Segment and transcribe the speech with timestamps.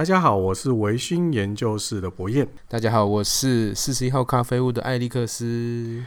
[0.00, 2.48] 大家好，我是维新研究室的博彦。
[2.66, 6.00] 大家好，我是四十一号咖啡屋的艾利克斯。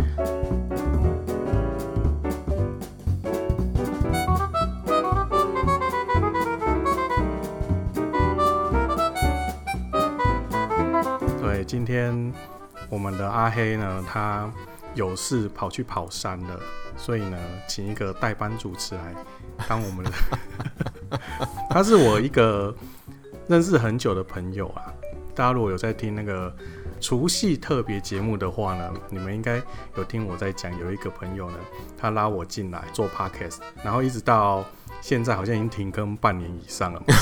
[11.39, 12.33] 对，今天
[12.89, 14.51] 我们的阿黑呢，他
[14.95, 16.59] 有事跑去跑山了，
[16.97, 17.37] 所以呢，
[17.67, 19.13] 请一个代班主持来
[19.67, 20.11] 当我们的。
[21.69, 22.75] 他是我一个。
[23.47, 24.93] 认识很久的朋友啊，
[25.35, 26.55] 大家如果有在听那个
[27.01, 29.61] 除夕特别节目的话呢，你们应该
[29.97, 31.57] 有听我在讲，有一个朋友呢，
[31.97, 34.63] 他拉我进来做 podcast，然后一直到
[35.01, 37.03] 现在好像已经停更半年以上了。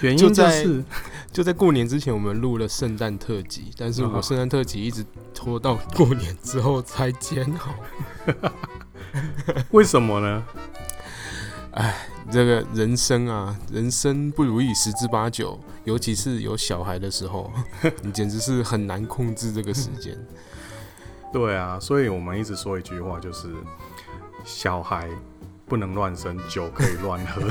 [0.00, 0.84] 原因就是就在，
[1.32, 5.04] 就在过年之前，我们录了圣诞特辑，但是我圣诞特辑一直
[5.34, 7.74] 拖到过年之后才剪好。
[9.72, 10.44] 为什么呢？
[11.72, 11.94] 哎，
[12.30, 17.52] 这个人生啊，人生不如意十之八九，尤其是有小孩的时候，
[18.02, 20.18] 你简直是很难控制这个时间。
[21.32, 23.48] 对啊，所以我们一直说一句话，就是
[24.44, 25.08] 小孩
[25.66, 27.42] 不能乱生，酒可以乱喝。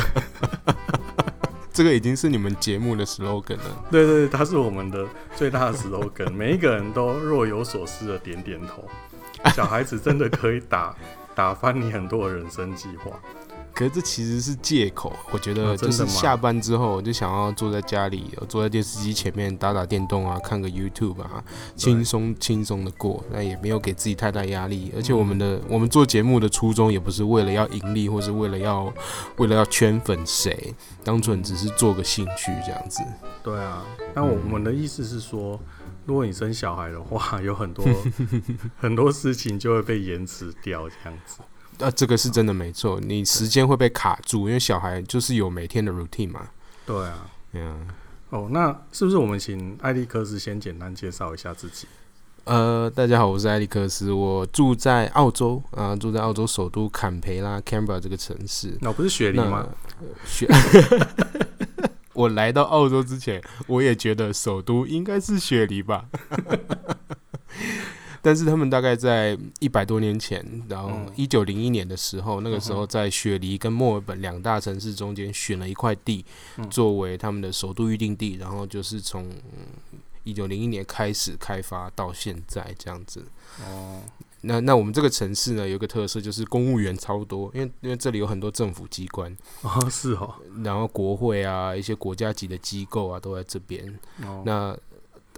[1.72, 3.86] 这个已经是你们节目的 slogan 了。
[3.92, 5.06] 对对，它是我们的
[5.36, 8.84] 最大的 slogan， 每一个人都若有所思的点点头。
[9.54, 10.96] 小孩子真的可以打
[11.36, 13.12] 打翻你很多的人生计划。
[13.78, 21.44] 可是这其实是借口，我觉得就是下班之后，我就想要坐在家里，坐在电视机前面打打电动啊，看个 YouTube 啊，
[21.76, 24.92] 轻松轻松的过，那也没有给自己太大压力。
[24.96, 28.92] 而且我们的、嗯、我们做节目的初衷也不是为了要盈利，或是为了要
[29.36, 33.04] 为了要圈粉谁，单纯只是做个兴趣这样子。
[33.44, 35.60] 对啊，那我们的意思是说，
[36.08, 37.86] 如果你生小孩的话，有很多
[38.82, 41.42] 很多事情就会被延迟掉这样子。
[41.80, 46.48] 啊，这个是真的没错，你时间会被卡住，因为小孩就是有每天的 routine 嘛。
[46.86, 47.88] 对啊，嗯、
[48.30, 51.88] 哦，那是不是我们请艾利克斯先简单介绍一下自己？
[52.46, 58.78] 呃，大家好，我是艾利克斯，我住在澳洲啊、呃，住在澳洲首都坎培拉 （Canberra） 这个城市。
[58.82, 59.68] 那、哦、不是雪梨吗？
[60.26, 60.48] 雪，
[62.14, 66.06] 我来到澳洲之前，我也觉得首都应该是雪梨吧。
[68.22, 76.26] 但是他们大概在一百多年前，然后一九零一年的时候，那个时候在雪梨跟墨尔本两大城市中间选了一块地，
[76.70, 79.30] 作为他们的首都预定地，然后就是从
[80.24, 83.26] 一九零一年开始开发到现在这样子。
[83.62, 84.02] 哦，
[84.42, 94.00] 那那我们这个城市呢，有个特色就是公务员超多，因为因为这里有很多政府机关啊，是哦，然后国会啊，一些国家级的机构啊都在这边。
[94.24, 94.78] 哦，那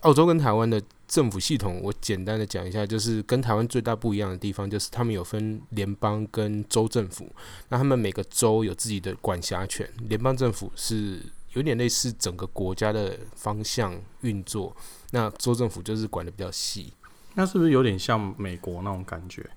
[0.02, 0.82] 澳洲跟台湾的。
[1.10, 7.28] 政府系统，我简单的讲一下，就是跟台湾最大不一样的地方，就是他们有分联邦跟州政府。
[7.70, 11.20] 那他们每个州有自己的管辖权，联邦政府是
[11.54, 14.74] 有点类似整个国家的方向运作，
[15.10, 16.94] 那州政府就是管的比较细。
[17.34, 19.50] 那是不是有点像美国那种感觉？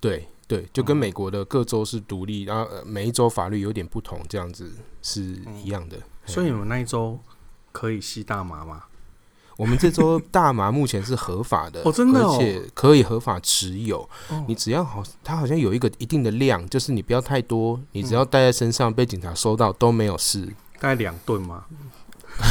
[0.00, 5.22] 对对，就跟美国的各州是独立，然后每一州法律有点不同，这样子是
[5.62, 5.96] 一样的。
[5.96, 7.20] 嗯，所以你们那一州
[7.70, 8.84] 可以吸大麻吗？
[9.56, 14.08] 我们这周大麻目前是合法的， 哦，真的哦，而且可以合法持有。
[14.46, 20.46] 你只要好，它好像有一个一定的量，就是你不要太多，你只要带在身上，被警察收到都没有事。
[20.80, 21.64] 大概两吨吗？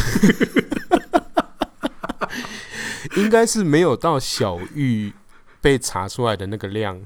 [3.18, 5.12] 应该是没有到小玉
[5.60, 7.02] 被查出来的那个量。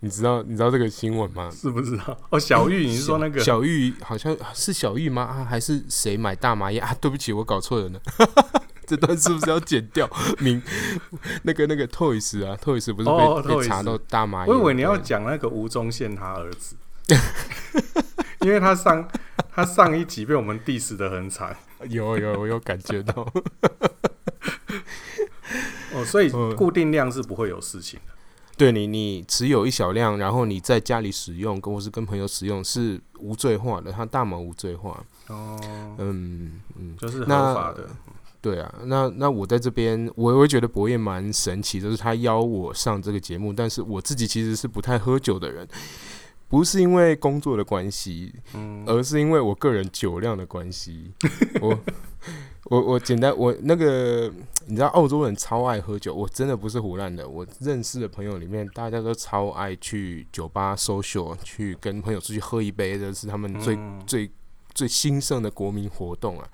[0.00, 1.50] 你知道你知道这个新闻吗？
[1.50, 2.18] 是不知道？
[2.30, 5.22] 哦，小玉，你是说那个小玉好像是小玉吗？
[5.22, 6.80] 啊，还是谁买大麻叶？
[6.80, 8.00] 啊，对不起，我搞错了呢。
[8.92, 10.06] 这段是不是要剪掉？
[10.38, 10.60] 明
[11.44, 14.44] 那个那个 Toys 啊，Toys 不是被、哦、被查到大麻？
[14.44, 16.76] 我以为你要讲那个吴宗宪他儿子，
[18.44, 19.08] 因为他上
[19.50, 21.56] 他上一集被我们 diss 得很惨。
[21.88, 23.26] 有有我有感觉到。
[25.94, 28.12] 哦，所以固定量是不会有事情的。
[28.58, 33.90] 对你，你持有一小量，然后你在家里使用，或是跟朋友使用，是无罪化的。
[33.90, 35.02] 他大麻无罪化。
[35.28, 35.58] 哦，
[35.98, 37.88] 嗯嗯，就是合法的。
[38.42, 45.66] 对啊，那那我在这边，我会觉得博彦蛮神奇，就是他邀我上这个节目，但是我自己其实是不太喝酒的人，
[46.48, 51.12] 不是因为工作的关系，嗯，而是因为我个人酒量的关系。
[51.60, 51.78] 我
[52.70, 54.28] 我我简单，我那个
[54.66, 57.28] 你知道，澳洲人超爱喝酒，我真的不是胡乱的。
[57.28, 64.28] 我认识的朋友里面，大家都超爱去酒吧 social，去跟朋友出去喝一杯，这是他们最、嗯、最
[64.74, 66.48] 最兴盛的国民活动啊。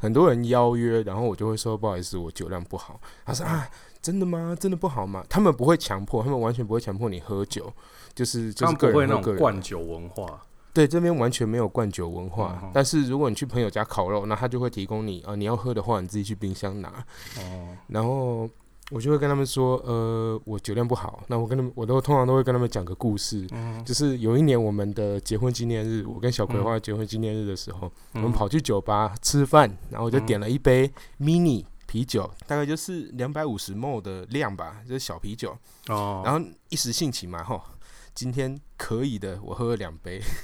[0.00, 3.00] 很多人邀约，然后我就会说不好意思，我酒量不好。
[3.24, 3.68] 他说啊，
[4.02, 4.56] 真的吗？
[4.58, 5.24] 真的不好吗？
[5.28, 7.72] 他们不会强迫，他们完全不会强迫你喝酒，
[8.14, 10.42] 就是就是个人那种灌酒文化。
[10.72, 12.60] 对，这边完全没有灌酒文化。
[12.62, 16.88] 嗯、但是如果你去朋友家烤肉，那他就会提供你，呃，你要喝的话，你自己去冰箱拿。
[17.38, 17.76] 哦。
[17.88, 18.48] 然后
[18.90, 21.22] 我就会跟他们说，呃，我酒量不好。
[21.28, 23.46] 那我跟他们，我都通常都会跟他们讲个故事。
[23.52, 23.82] 嗯。
[23.84, 35.56] 就是有一年我们的结婚纪念日，我跟小葵花结婚纪念日的时候，嗯、我们跑去酒吧吃饭，然后我就点了一杯 mini 啤酒，大概就是两百五十 ml 的量吧，就是小啤酒。
[35.88, 36.22] 哦。
[36.24, 37.62] 然后一时兴起嘛，吼。
[38.12, 40.20] 今天可以的，我喝了两杯。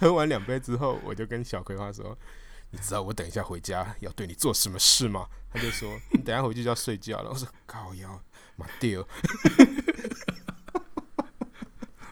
[0.00, 2.16] 喝完两杯之后，我就跟小葵花说
[2.70, 8.20] ：“你知道我等一下回家要对你做什么事吗？” 他就说：“你等一下回去就要睡觉了。”我说：“靠腰，
[8.56, 9.06] 妈掉。”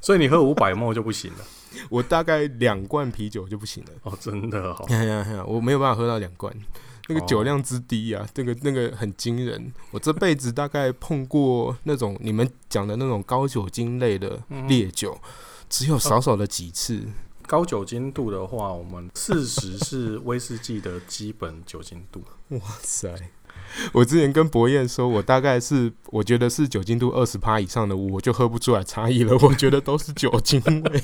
[0.00, 1.44] 所以你喝五百 ml 就不行了？
[1.90, 3.90] 我大概两罐啤酒就不行了。
[4.02, 4.86] 哦，真的哦。
[4.88, 5.44] 呀呀呀！
[5.44, 6.54] 我没有办法喝到两罐。
[7.06, 9.72] 那个酒量之低啊，那个那个很惊人。
[9.90, 15.20] 我这辈子大概碰过那种你们讲的那种高酒精类的烈酒，
[15.68, 17.06] 只有少少的几次。
[17.54, 22.20] 高酒精度的话，我们四十是威士忌的基本酒精度。
[22.48, 23.14] 哇塞！
[23.92, 29.38] 我之前跟博彦说，我大概是我觉得是酒精度二十趴以上的，我就喝不出来差异了。
[29.40, 31.00] 我觉得都是酒精味。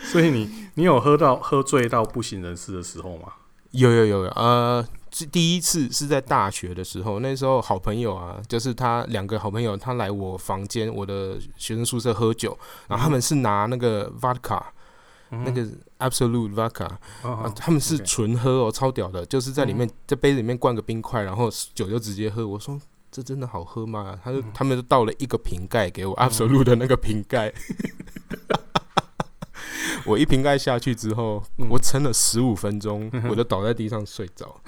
[0.10, 3.34] 所以你你有喝到喝醉到不省人事的时候吗？
[3.72, 4.82] 有有有有呃，
[5.30, 12.56] 第一次是在大学的时候，那时候好朋友啊，就是他两个好朋友，他来我房间，我的学生宿舍喝酒，
[12.88, 14.62] 然后他们是拿那个 vodka，、
[15.30, 15.66] 嗯、那个
[15.98, 16.88] absolute vodka，、
[17.56, 22.46] 他们是纯喝哦，超屌的，就是在里面在杯子里面灌个冰块，然后酒就直接喝。
[22.46, 22.80] 我说
[23.10, 24.18] 这真的好喝吗？
[24.22, 27.52] 他就他们就倒了一个瓶盖给我、嗯、absolute 的那个瓶盖。
[30.04, 34.60] 我一瓶盖下去之后，嗯、我撑了十五分钟，嗯、我就倒在地上睡着。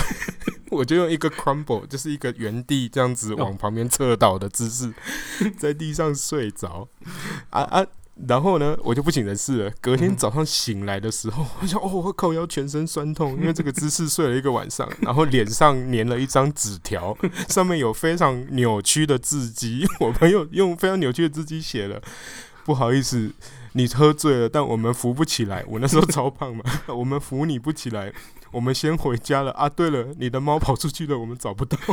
[0.70, 4.92] 我就用一个 crumble，就是一个原地这样子往旁边侧倒的姿势，
[5.56, 6.88] 在地上睡着。
[7.50, 7.86] 啊啊！
[8.28, 9.72] 然后呢，我就不省人事了。
[9.80, 14.88] 隔天早上醒来的时候，我想，哦，我靠腰全身酸痛，因为这个姿势睡了一个晚上。
[15.00, 17.16] 然后脸上粘了一张纸条，
[17.48, 19.86] 上面有非常扭曲的字迹。
[20.00, 22.00] 我朋友用非常扭曲的字迹写了
[22.64, 23.32] ：“不好意思。”
[23.76, 25.64] 你喝醉了，但我们扶不起来。
[25.68, 28.12] 我那时候超胖嘛， 我们扶你不起来，
[28.52, 29.68] 我们先回家了啊。
[29.68, 31.76] 对了，你的猫跑出去了，我们找不到。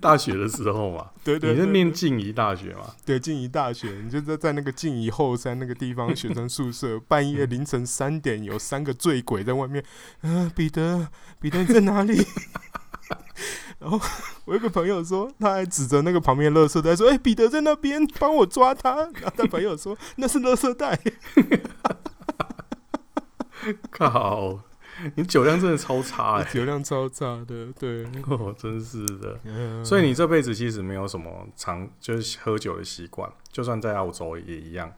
[0.00, 2.94] 大学的时候嘛，对对，你是念静宜大学嘛？
[3.04, 9.84] 对，静宜大学，你就在在那个静宜后山那个地方学生宿舍，半夜凌晨三点，有三个醉鬼在外面。
[10.20, 11.08] 啊，彼得，
[11.40, 12.24] 彼得你在哪里？
[13.80, 13.98] 然后
[14.44, 21.00] 我有个朋友说，他还指着那个旁边的垃圾袋说：“哎、欸，彼得在那边，帮我抓他。”然后他朋友说：“那是垃圾袋。
[23.90, 24.60] ”靠！
[25.14, 29.40] 你酒量真的超差 哎、欸，酒量超差的，对，哦，真是的。
[29.82, 34.92] 所以你这辈子其实没有什么常就是喝酒的习惯，就算在澳洲也一样。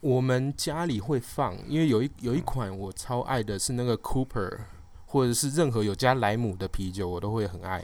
[0.00, 4.58] 我们家里会放，因为有一有一款我超爱的是那个 Cooper，
[5.06, 7.82] 或者是任何有加莱姆的啤酒，我都会很爱。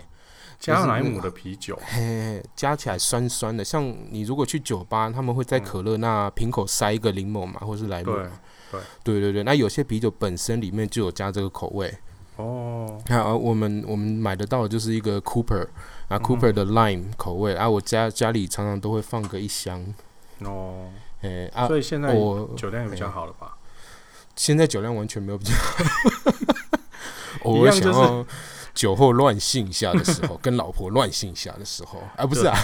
[0.58, 2.00] 加莱姆的啤酒，嘿，
[2.38, 3.62] 嘿，加起来酸酸的。
[3.62, 8.12] 像你如果去酒吧，他们会在可乐那瓶口塞一个柠檬嘛，或是莱姆。
[8.12, 8.24] 对，
[8.70, 9.42] 对，对，对，对。
[9.42, 11.92] 那有些啤酒本身里面就有加这个口味。
[12.36, 12.98] 哦。
[13.04, 15.66] 看啊，我们我们买得到的就是一个 Cooper
[16.08, 19.84] 啊，Cooper 的 Lime 口味啊，我家家里常常都会放个一箱。
[20.40, 20.88] 哦。
[21.20, 23.56] 哎啊，所以现在我酒量也比较好了吧？
[24.36, 25.84] 现在酒量完全没有比较好。
[27.50, 28.26] 我想要。
[28.74, 32.56] 酒后乱性一下的时候， 跟老婆乱性一下的时候，啊，不是啊，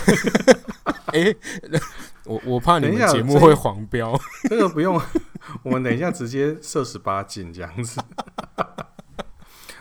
[1.07, 1.37] 哎、 欸，
[2.25, 5.01] 我我怕你们节目会黄标，这个不用，
[5.63, 8.01] 我们等一下直接设十八禁这样子。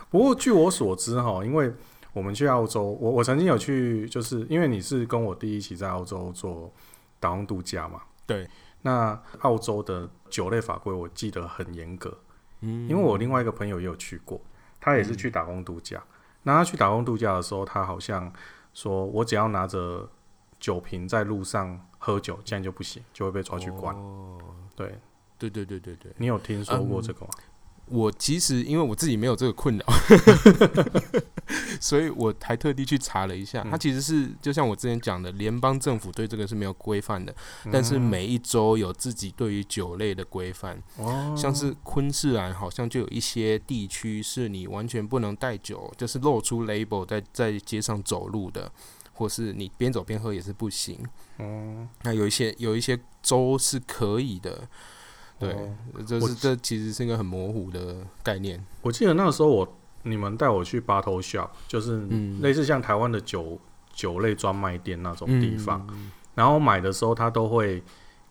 [0.10, 1.74] 不过据我所知哈，因为
[2.14, 6.72] 我们去澳洲，我我曾经有去，就是因为你是跟我弟一起在澳洲做
[7.20, 8.48] 打工度假嘛，对，
[8.84, 12.16] 那澳洲的酒类法规我记得很严格，
[12.62, 14.40] 嗯，因为我另外一个朋友也有去过，
[14.80, 15.98] 他也是去打工度假。
[15.98, 18.32] 嗯那他去打工度假的时候，他好像
[18.74, 20.10] 说：“我只要拿着
[20.60, 23.96] 酒瓶在路上喝酒，这样就不行，就会被抓去关。
[23.96, 24.38] 哦”
[24.76, 24.98] 对，
[25.38, 27.28] 对对对对对，你有听说过这个吗？
[27.38, 27.44] 嗯
[27.90, 29.86] 我其实因为我自己没有这个困扰，
[31.80, 33.66] 所以我还特地去查了一下。
[33.70, 37.34] 它其实是就像我之前讲的，联邦政府对这个是没有规范的，
[37.72, 40.82] 但是每一州有自己对于酒类的规范。
[40.98, 48.72] 哦像是昆士兰好像就有一些地区是你完全不能带酒，就是露出 label 在在街上走路的，
[49.14, 51.00] 或是你边走边喝也是不行。
[52.04, 54.68] 那有一些有一些州是可以的。
[55.40, 55.56] 对，
[56.06, 58.64] 这是这其实是一个很模糊的概念。
[58.82, 62.06] 我记得那个时候我你们带我去 bottle shop，就是
[62.42, 63.60] 类似像台湾的酒、嗯、
[63.94, 65.88] 酒类专卖店那种地方。
[65.92, 67.82] 嗯、然后买的时候他都会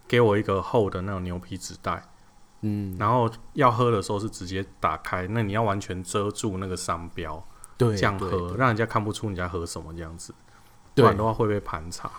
[0.07, 2.03] 给我一个厚的那种牛皮纸袋，
[2.61, 7.43] 嗯，然后要喝的时候是直接打开，那你要完全遮住那个商标，
[7.77, 10.35] 对，这样喝，让人家看不出你在喝什么这样子，
[10.95, 12.11] 不然的话会被盘查。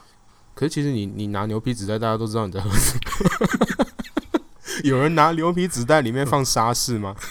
[0.56, 3.86] 可是其实你你拿牛皮纸袋，大家都知道你在喝什么。
[4.84, 7.16] 有人拿牛皮纸袋里面放沙士吗？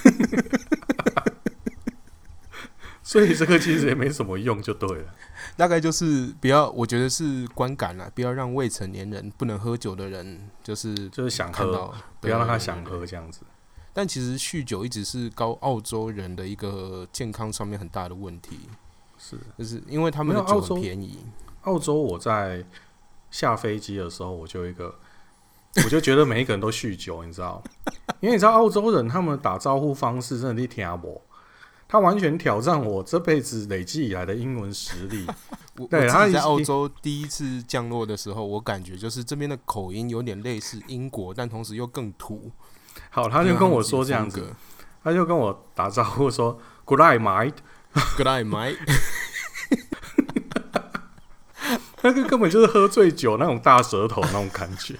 [3.02, 5.14] 所以这个其实也没什么用，就对了。
[5.56, 13.40] 大概就是不要，我觉得是观感啦，不要让未成年人不能喝酒的人，就是就是想喝，不要让他想喝这样子。
[13.94, 18.60] 但其实酗酒一直是高澳洲人的一个健康上面很大的问题，
[19.18, 21.18] 是就是因为他们的酒很便宜。
[21.62, 22.64] 澳洲我在
[23.30, 24.94] 下飞机的时候，我就一个，
[25.84, 27.62] 我就觉得每一个人都酗酒，你知道？
[28.20, 31.22] 因为你知道澳洲人他们打招呼方式真的是听不。
[31.90, 35.26] 他完全挑战我这辈子累积以来的英文实力。
[35.88, 42.50] 对，他在澳洲第一次降落的时候，我感觉就是这边的口音有点类似英国，但同时又更土。
[43.08, 44.52] 好，他就跟我说这样子，
[45.02, 48.76] 他就跟我打招呼说 “Good night, mate”，“Good night, mate”。
[52.02, 54.94] 那个根本就是喝醉酒那种大舌头那种感觉。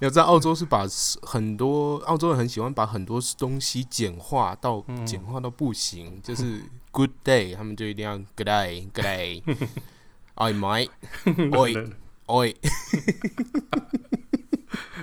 [0.00, 0.86] 要在澳洲是把
[1.22, 6.60] 很多澳洲人很喜欢把很多东西简化到简化到不行，嗯、就是
[6.90, 11.86] good day，他们就一定要 good day，good day，I might，oi，oi，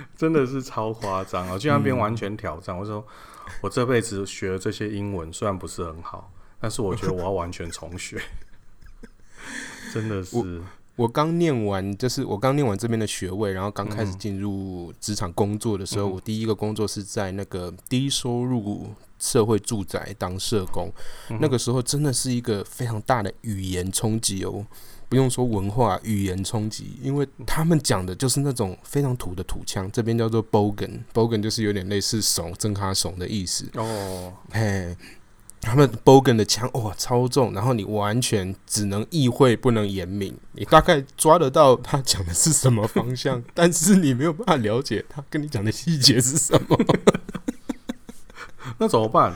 [0.16, 1.58] 真的是超夸张啊！
[1.58, 2.76] 去那边完全挑战。
[2.76, 3.04] 嗯、我说
[3.62, 8.22] 我这辈子学的这些英文虽然不是很好，但是我觉得我要完全重学，
[9.92, 10.62] 真的是。
[10.96, 18.86] 我刚念完，就是我刚念完这边的学位，然后刚开始进入职场工作的时候，嗯、我第一个工作是在那个低收入
[19.18, 20.88] 社会住宅当社工。
[21.30, 24.64] 嗯、那个时候真的是一个非常大的语言冲击哦，
[25.08, 33.68] 不用说文化语言冲击，因为他们讲的就是那种非常土的土腔，这边叫做 Bogan，Bogan 就是有点类似怂、真卡怂的意思。
[33.74, 34.96] 哦，嘿。
[35.64, 46.78] 他们 Bogan 的枪哇超重，然后你完全只能意会不能言明，你大概抓得到他讲的是什么方向， 但是你没有办法了解他跟你讲的细节是什么。
[48.78, 49.32] 那怎么办？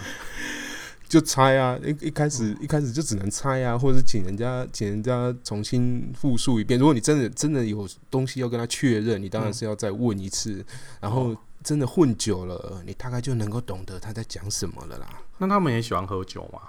[1.08, 6.78] 就猜啊，一一开始一开始就只能猜啊，或者请人家请人家重新复述一遍。
[6.78, 10.64] 如果你真的真的有东西要跟他确认，你当然是要再问一次，
[11.00, 11.34] 然后。
[11.62, 15.08] 真的混久了，你大概就能够懂得他在讲什么了啦。
[15.38, 16.60] 那他们也喜欢喝酒吗？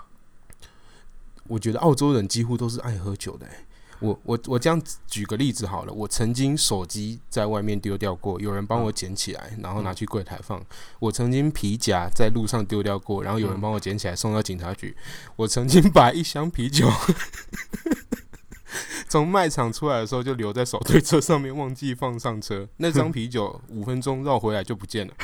[1.48, 3.66] 我觉得澳洲人几乎都是爱喝酒的、欸。
[4.00, 10.64] 我我我这样举个例子好了，我曾经手机在外面丢掉过，有人帮我捡起来，然后拿去柜台放。
[11.00, 14.96] 我曾经皮夹在路上丢掉过，然后有人帮我捡起来送到警察局。
[15.36, 16.90] 我曾经把一箱啤酒。
[19.10, 22.68] 从卖场出来的时候就留在手推车上面，忘记放上车。
[22.78, 25.14] 那张啤酒五分钟绕回来就不见了。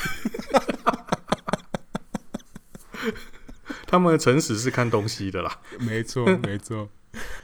[3.87, 6.89] 他们的诚实是看东西的啦，没错没错。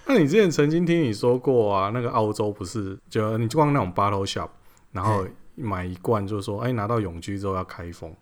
[0.06, 4.50] 那你之前曾经听你说过啊，那个澳洲不是就你逛那种 bottle shop，
[4.92, 8.14] 然后买一罐，就是说哎、欸、拿到永居之后要开封。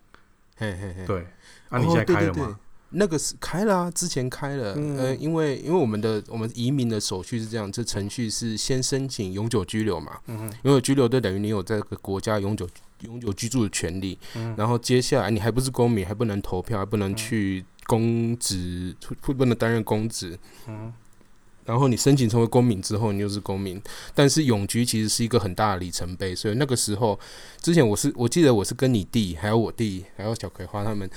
[0.57, 1.25] 嘿嘿嘿，对，
[1.69, 2.59] 那、啊、你现在开了吗？
[2.91, 12.67] 那个是开了啊，之前开了，嗯、呃，因为因为我们的我们移民的手续是这样，这程序是先申请永久居留嘛，嗯哼，永久居留就等于你有这个国家永久
[13.01, 20.91] 永久居住的权利，嗯，然后接下来你还不是公民，还不能投票，还不能去公职，不不能担任公职，嗯。
[21.69, 23.79] 然后你申请成为公民之后，你就是公民。
[24.15, 27.17] 但是永居其实是一个很大的里程碑，所以那个时候，
[27.61, 31.07] 之前我是我记得我是跟你弟，还有我弟，还有小葵花他们，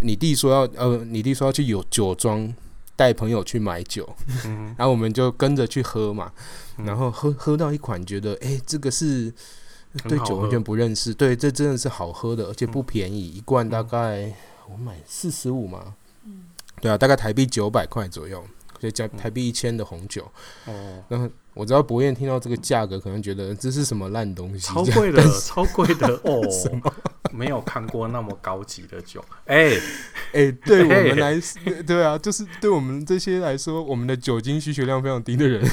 [0.00, 2.50] 你弟说要呃，你弟说要去有酒庄
[2.96, 4.08] 带朋友去买酒，
[4.78, 6.32] 然后我们就跟着去喝嘛，
[6.78, 9.30] 然后喝喝到一款觉得，哎，这个是
[10.08, 14.32] 对酒完全不认识，对，这真的是好喝的，而且不便宜，一罐大概
[14.70, 15.94] 我买四十五嘛，
[16.80, 18.42] 对啊，大概台币九百块左右。
[18.78, 20.22] 就加台币一千的红酒，
[20.66, 26.40] 哦，然后我知道博彦听到这个价格，可能觉得这是什么烂东西，超贵的，超贵的 哦，
[27.32, 29.72] 没有看过那么高级的酒，哎。
[30.34, 35.66] 哎，对我们来说，对啊，就是对我们这些来说，我们的酒精需求量非常低的人，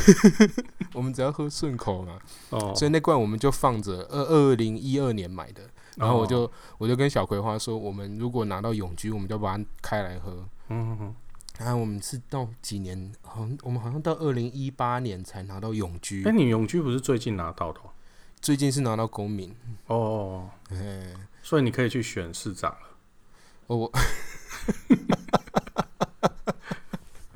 [0.96, 2.18] 我们只要喝顺口嘛，
[2.52, 5.62] 哦，所以那罐我们就放着，二二零一二年买的，
[5.98, 11.16] 然后我就我就跟小葵花说，我们如果拿到永居，我们就把它开来喝，嗯哼。
[11.60, 13.12] 啊，我们是到几年？
[13.22, 16.24] 好像我们好像到二零一八年才拿到永居。
[16.26, 17.80] 哎，你永居不是最近拿到的？
[18.42, 19.56] 最近是拿到公民
[19.88, 20.50] 哦。
[20.70, 22.80] 哎，所以你可以去选市长了。
[23.68, 23.92] 我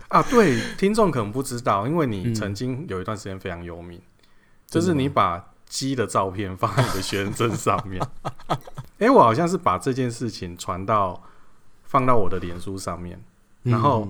[0.10, 4.02] 啊，对，听众可能不知道，因为你曾经有一段时间非常有名，
[4.68, 8.06] 就是你把鸡的照片放在你的学生证上面。
[9.00, 11.24] 哎、欸，我好像是把这件事情传到
[11.84, 13.24] 放到我的脸书上面，
[13.63, 14.08] 然后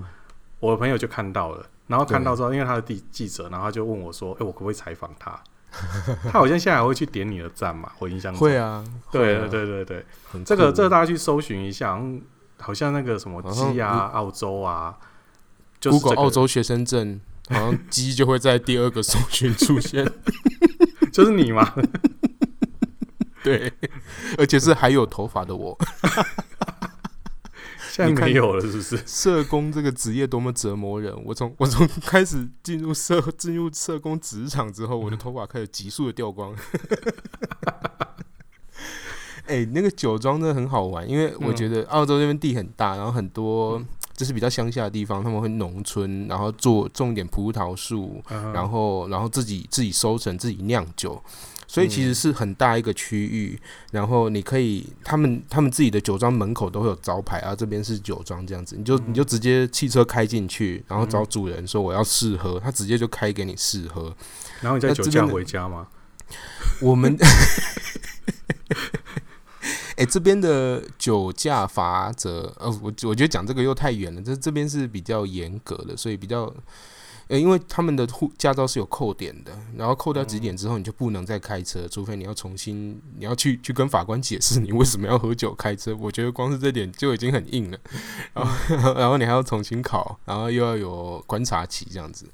[0.60, 5.40] 我的朋友就看到了，然后看到之后，因为他是记记者，然后他就问我说：“哎、欸，我可不可以采访他？”
[6.26, 7.92] 他好像现在还会去点你的赞嘛？
[8.00, 10.06] 我印象中会啊，对对对对对，
[10.44, 12.00] 这个这个大家去搜寻一下，
[12.58, 14.98] 好像那个什么鸡啊，澳洲啊，
[15.84, 20.04] 如果澳洲学生证，好像鸡就会在第二个搜寻出现，
[21.14, 21.72] 就是你嘛？
[23.44, 23.72] 对，
[24.38, 25.78] 而且是还有头发的我。
[28.06, 28.98] 现在没有了，是不是？
[29.06, 31.14] 社工这个职业多么折磨人！
[31.26, 36.56] 我从我从开始进入社进入社工职场之后，我的头发开始急速的掉光。
[39.48, 43.82] 哎、欸，那个酒庄真的很好玩，因为我觉得澳洲那边地很大，然后很多
[44.16, 51.22] 就是比较乡下的地方，他们会农村，然后做种一点葡萄树，然后然后自己自己收成，自己酿酒。
[51.72, 64.12] 所以其实是很大一个区域，嗯、然后你可以，他们他们自己的酒庄门口都会有招牌啊，这边是酒庄这样子，你就你就直接汽车开进去，然后找主人说我要试喝，他直接就开给你试喝，
[64.62, 65.86] 然后你再酒驾回家吗？
[66.82, 67.16] 我们，
[69.96, 76.52] 哎、欸，这边的酒驾罚则，呃，我我觉得讲这个又太远了，这这边是比较严格的，所以比较。
[77.30, 85.96] 呃，因为他们的护驾照是有扣点的，然后扣掉几点之后，你就不能再开车，除非你要重新，你要去去跟法官解释你为什么要喝酒开车。
[85.96, 87.78] 我觉得光是这点就已经很硬了，
[88.34, 92.26] 然后 然后你还要重新考，然后又要有观察期这样子。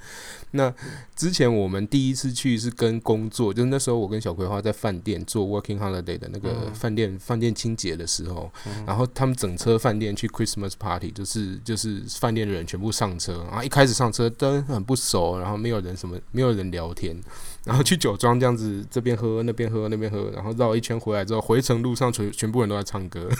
[0.52, 0.74] 那
[1.14, 8.50] 之前我们第一次去是跟工作，就是那时候我跟小葵花在饭店做 working holiday 的那个饭店饭店清洁的时候，
[8.88, 17.20] 然后他们整车饭店去 Christmas party，就是就是饭店的人全部上车，然后一开始上车都很不熟，然后没有人什么没有人聊天，
[17.66, 23.28] 然后去酒庄这样子这边喝那边喝那边喝，然后绕一圈回来之后，回程路上全全部人都在唱歌。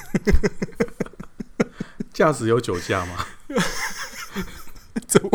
[2.12, 3.26] 驾驶有酒驾吗？
[5.06, 5.30] 怎么？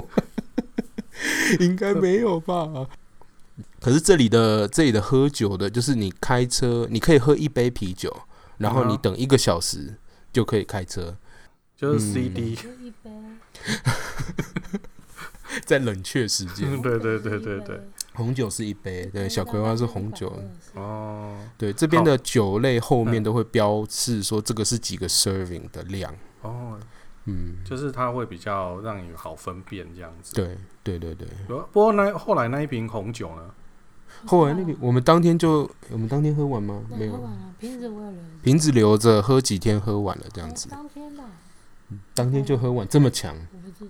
[1.61, 2.89] 应该没有吧？
[3.81, 8.25] 可是这里的这里的喝酒的，就是你开车，你可以喝一杯啤酒，
[8.59, 9.97] 然后你等一个小时
[10.33, 11.17] 就可以开车，
[11.77, 12.59] 就是 CD，
[15.67, 16.69] 在冷却时间。
[16.83, 17.81] 对对对对对，
[18.15, 20.33] 红酒是一杯，对，小葵花是红酒。
[20.75, 26.15] 哦，对，这边的酒类后面都会标示说这个是几个 serving 的量。
[26.43, 26.79] 哦。
[27.27, 30.35] 嗯，就是它会比较让你好分辨这样子。
[30.35, 31.29] 对对对对。
[31.47, 33.43] 不过那后来那一瓶红酒呢？
[34.25, 36.83] 后来那瓶我们当天就我们当天喝完吗？
[36.91, 38.21] 没有，瓶子我有留。
[38.43, 40.71] 瓶子留着喝几天喝完了这样子。
[40.71, 41.25] 当天吧。
[42.15, 43.37] 当天就喝完这么强？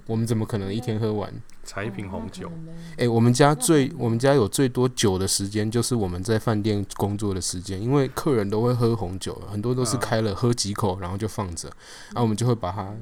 [0.06, 1.32] 我们怎么可能一天喝完？
[1.62, 2.50] 才一瓶红酒。
[2.96, 11.68] 哎，我们家最我们家有最多酒的时间就是我们在饭店工作的时间，因为客人都会喝红酒，很多都是开了喝几口然后就放着，
[12.08, 12.94] 然后我们就会把它。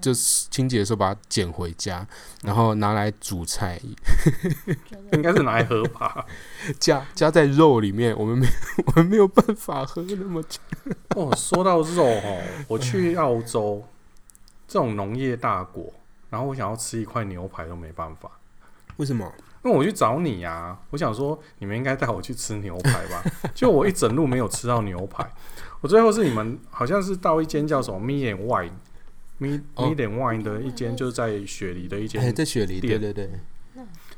[0.00, 2.06] 就是清洁的时候把它捡回家，
[2.42, 3.80] 然后拿来煮菜，
[5.12, 6.26] 应该是拿来喝吧？
[6.78, 8.46] 加加在肉里面，我们没
[8.84, 10.58] 我们没有办法喝那么久。
[11.14, 13.82] 哦，说到肉哦，我去澳洲
[14.68, 15.90] 这种农业大国，
[16.30, 18.30] 然后我想要吃一块牛排都没办法。
[18.96, 19.30] 为什么？
[19.64, 23.24] 因为我去找你呀、啊，我想说你们应该带我去吃牛排吧？
[23.54, 25.28] 就我一整路没有吃到牛排，
[25.80, 28.70] 我最后是你们好像是到一间叫什么 Me and Wine。
[29.38, 33.28] Meat Meat and Wine 的一间就是在雪梨的一间，在雪梨，对对对，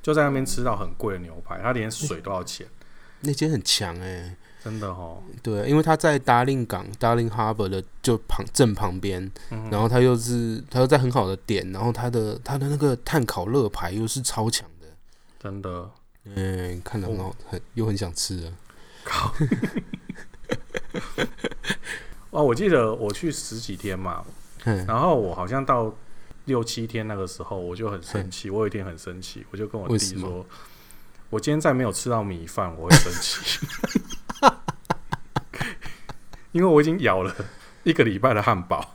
[0.00, 2.64] 就在那边吃到很贵的牛排，它连水都要钱。
[3.22, 5.22] 那间很强哎，真的哦。
[5.42, 9.30] 对，因为他在 Darling 港 Darling Harbour 的就旁正旁边，
[9.70, 14.86] 然后他又是他又在很好的点，然后他的他的那个碳烤乐排又是超强的，
[15.38, 15.90] 真的。
[16.24, 18.52] 嗯，看得很好，很又很想吃啊。
[19.04, 19.32] 靠！
[22.30, 24.22] 哦，我记得我去十几天嘛。
[24.86, 25.94] 然后我好像到
[26.44, 28.50] 六七天那个时候，我就很生气。
[28.50, 30.44] 我有一天很生气，我就跟我弟说
[31.30, 33.66] ：“我今天再没有吃到米饭，我会生气。”
[36.52, 37.34] 因为我已经咬了
[37.84, 38.94] 一个礼拜的汉堡，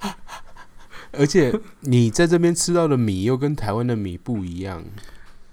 [1.12, 4.84] 而且你在这边吃到的米又跟台湾的米不一样。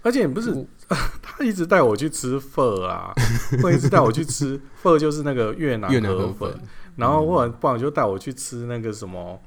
[0.02, 0.66] 而且不是
[1.22, 3.14] 他一直带我去吃粉啊，
[3.62, 6.60] 会一直带我去吃粉，就是那个越南河粉。
[6.96, 9.40] 然后或者不然就带我去吃那个什么，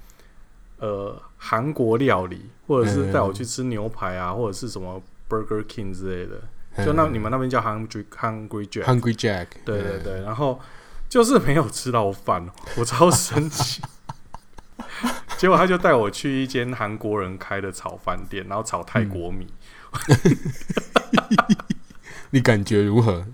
[0.79, 10.59] 呃，韩国料理，或者是带我去吃牛排啊，或者是什么 Burger King 之类的，就那你们那边叫 Hungry Hungry Jack Hungry Jack，对对对，然后
[11.09, 13.81] 就是没有吃到饭，我超生气。
[15.37, 19.47] 结果他就带我去一间韩国人开的炒饭店，然后炒泰国米。
[22.31, 23.25] 你感觉如何？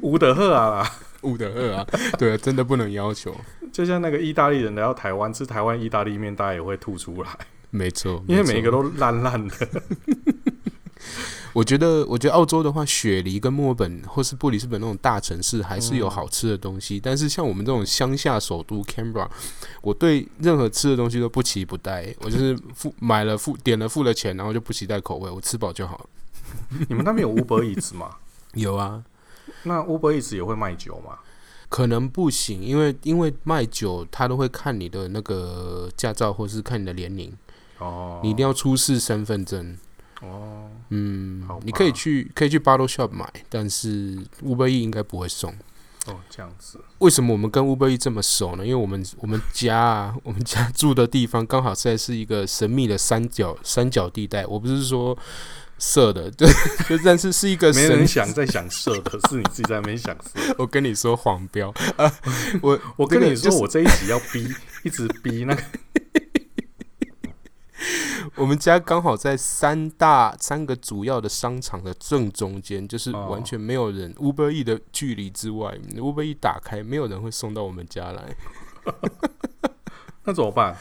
[0.00, 0.88] 吴德赫啊，
[1.20, 1.86] 吴德赫啊，
[2.18, 3.36] 对啊，真的不能要求。
[3.72, 7.28] 就像那个意大利人来到台湾吃台湾意大利面，大家也会吐出来。
[7.70, 9.54] 没错，因为每一个都烂烂的。
[11.58, 16.98] 我觉得，我觉得澳洲的话，雪梨跟墨尔本或是布里斯本那种大城市还是有好吃的东西。
[16.98, 19.28] 嗯、但是像我们这种乡下首都 Canberra，
[19.82, 22.14] 我对任何吃的东西都不期不待。
[22.22, 26.06] 我就是付买了付点了付了钱，然后就不期待口味，我吃饱就好了。
[26.88, 28.08] 你们那边有 Uber Eats 吗？
[28.54, 29.02] 有啊。
[29.64, 31.18] 那 Uber Eats 也会卖酒吗？
[31.68, 37.36] 可能不行，因为因为卖酒他都会看你的那个驾照，或是看你的年龄。
[37.78, 38.20] 哦。
[38.22, 39.76] 你一定要出示身份证。
[40.22, 45.54] 哦，嗯，好，你可以去可以去 Bottle Shop 买，但是 Uber Eats 应该不会送。
[46.06, 46.80] 哦，这样子。
[46.98, 48.64] 为什么我们跟 Uber Eats 这么熟呢？
[48.64, 54.44] 因为我们我们家啊， 我们家住的地方刚好在是一个神秘的三角三角地带。
[54.46, 55.16] 我不是说
[55.78, 56.48] 色的， 对，
[56.88, 57.72] 就但是是一个。
[57.74, 60.40] 没人想在想色的，是你自己在那边想色。
[60.58, 62.12] 我跟你说黄标啊，
[62.62, 64.48] 我我跟你说，我这一集要逼，
[64.82, 65.62] 一直逼那个。
[68.34, 78.36] 我们家刚好在三大三个主要的商场的正中间，就是完全没有人 Uber E 的距离之外，Uber E 打开，没有人会送到我们家来。
[80.24, 80.76] 那怎么办？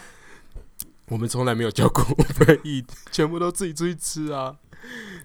[1.10, 4.58] 我们从来没有叫过 Uber E，全部都自己出去吃啊。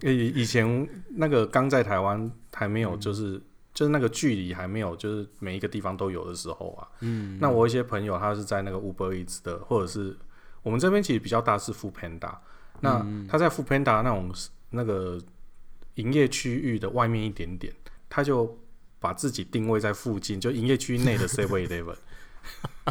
[0.02, 6.86] 以以前那个刚在台湾还没有，就是、嗯、就是那个距离还没有，就是每一个地方都有的时候啊。
[7.00, 7.38] 嗯。
[7.40, 10.14] 那我一些朋友他是在那个 Uber Eats 的，或者是。
[10.62, 12.36] 我们这边其实比较大是 Foodpanda，
[12.80, 14.32] 那他在 Foodpanda 那种
[14.70, 15.20] 那个
[15.94, 17.72] 营业区域的外面一点点，
[18.08, 18.58] 他就
[19.00, 21.96] 把自己定位在附近，就营业区内的 Seven Eleven，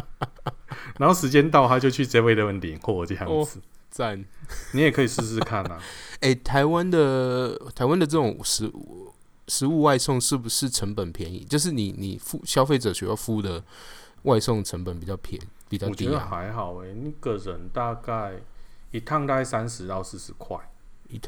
[0.98, 3.60] 然后时间到他就去 Seven Eleven 领货这样子。
[3.90, 4.24] 赞、哦，
[4.72, 5.78] 你也可以试试看啊。
[6.20, 9.12] 哎、欸，台湾的台湾的这种食物
[9.48, 11.44] 食物外送是不是成本便宜？
[11.44, 13.62] 就是你你付消费者需要付的
[14.22, 15.38] 外送成本比较便
[15.76, 15.90] 宜。
[15.90, 18.34] 我觉得还好诶，那个人大概
[18.90, 20.58] 一趟大概三十到四十块，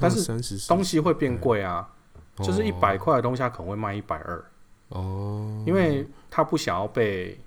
[0.01, 1.89] 但是东西会变贵啊，
[2.37, 4.45] 就是一百块的东西他可能会卖一百二
[4.89, 7.41] 哦，因为他不想要被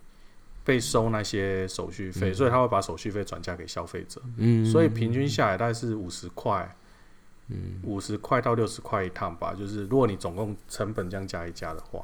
[0.64, 6.76] 被收那些手续费，所以他会把手续费转嫁给消费者，嗯，所以平均下来大概是五十块，
[7.48, 12.04] 嗯，五十块到六十块一趟吧，就是如果你总共成本这样加一加的话。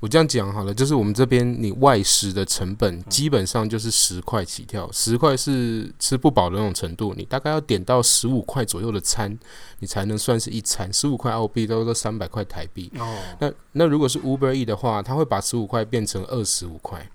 [0.00, 9.38] 我这样讲好了，就是我们这边你外食的成本基本上就是十块起跳，十块是吃不饱的那种程度，你大概要点到十五块左右的餐，
[9.80, 10.90] 你才能算是一餐。
[10.90, 12.90] 十五块澳币都是三百块台币。
[12.98, 13.14] 哦。
[13.40, 17.06] 那那如果是 Uber E 的话，他会把十五块变成二十五块，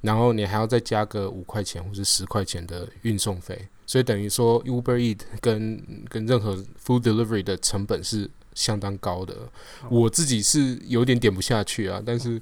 [0.00, 8.30] 然后你还要再加个五块钱或是十块钱的运送费，所以等于说 Uber E 跟跟任何 Food Delivery 的成本是。
[8.54, 9.34] 相当高的，
[9.90, 12.02] 我自己是有点点不下去啊。
[12.04, 12.40] 但是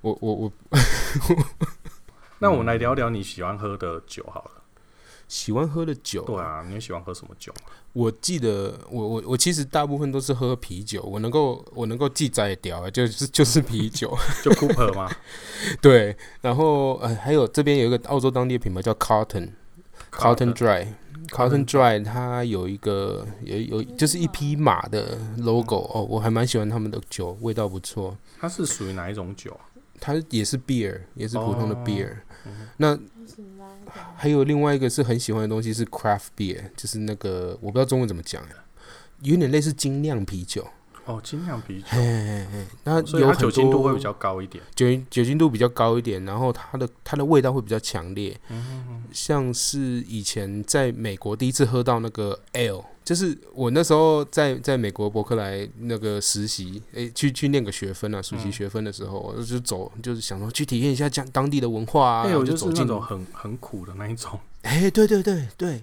[0.00, 0.52] 我我我，
[2.40, 4.50] 那我们来聊聊你喜欢喝的酒好了。
[5.26, 7.52] 喜欢喝的酒，对啊，你喜欢喝什么酒？
[7.94, 15.10] 我记得我我我其实大部分都是喝啤酒，我能够我能够记载掉， 就是就是啤酒， 就 Cooper 吗？
[15.80, 19.52] 对，然后呃还有这边有一个澳洲当地的品牌叫 Carlton
[20.12, 20.88] Dry。
[21.28, 28.16] Carlton Dry，它有一个有有就是一匹马的 logo 哦，我还蛮喜欢他们的酒，味道不错。
[28.38, 29.50] 它是属于哪一种酒？
[29.52, 32.10] 啊它也是 beer，也是普通的 beer。
[32.10, 32.98] 哦，那
[34.16, 38.42] 还有另外一个是很喜欢的东西是 craft beer，就是那个我不知道中文怎么讲，
[39.22, 40.66] 有点类似精酿啤酒。
[41.06, 65.82] 哦，精酿啤酒，嘿嘿嘿，那所以它酒精度会比较高一点，酒酒精度比较高一点，然后它的它的味道会比较强烈，嗯哼哼，像是以前在美国第一次喝到那个 ale，就是我那时候在在美国伯克莱那个实习，诶、欸，去去念个学分啊，暑期学分的时候，我、嗯、就走，就是想说去体验一下讲当地的文化啊，我就走进那种很很苦的那一种，哎、欸，对对对对。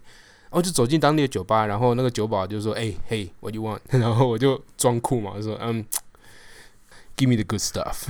[0.51, 8.03] 然后就走进当地的酒吧，然后那个酒保就说：“哎、欸，嘿，what you want？” 然后我就装酷嘛，就说：“嗯、um,，give me the good stuff，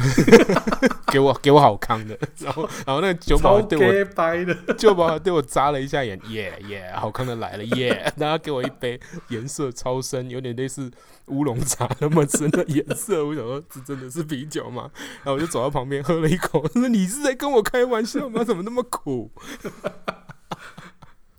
[1.14, 2.18] 给我给我好康的。
[2.42, 8.14] ”然后然后那个酒保对我酒保对我眨了一下眼，耶耶，好康的来了，耶、yeah！
[8.20, 10.90] 然后给我一杯颜色超深，有点类似
[11.28, 13.24] 乌龙茶那么深的颜色。
[13.24, 14.90] 我想说，这真的是啤酒吗？
[15.24, 18.44] 然后我就走到旁边喝了一口，说：“你是在跟我开玩笑吗？
[18.44, 19.30] 怎么那么苦？”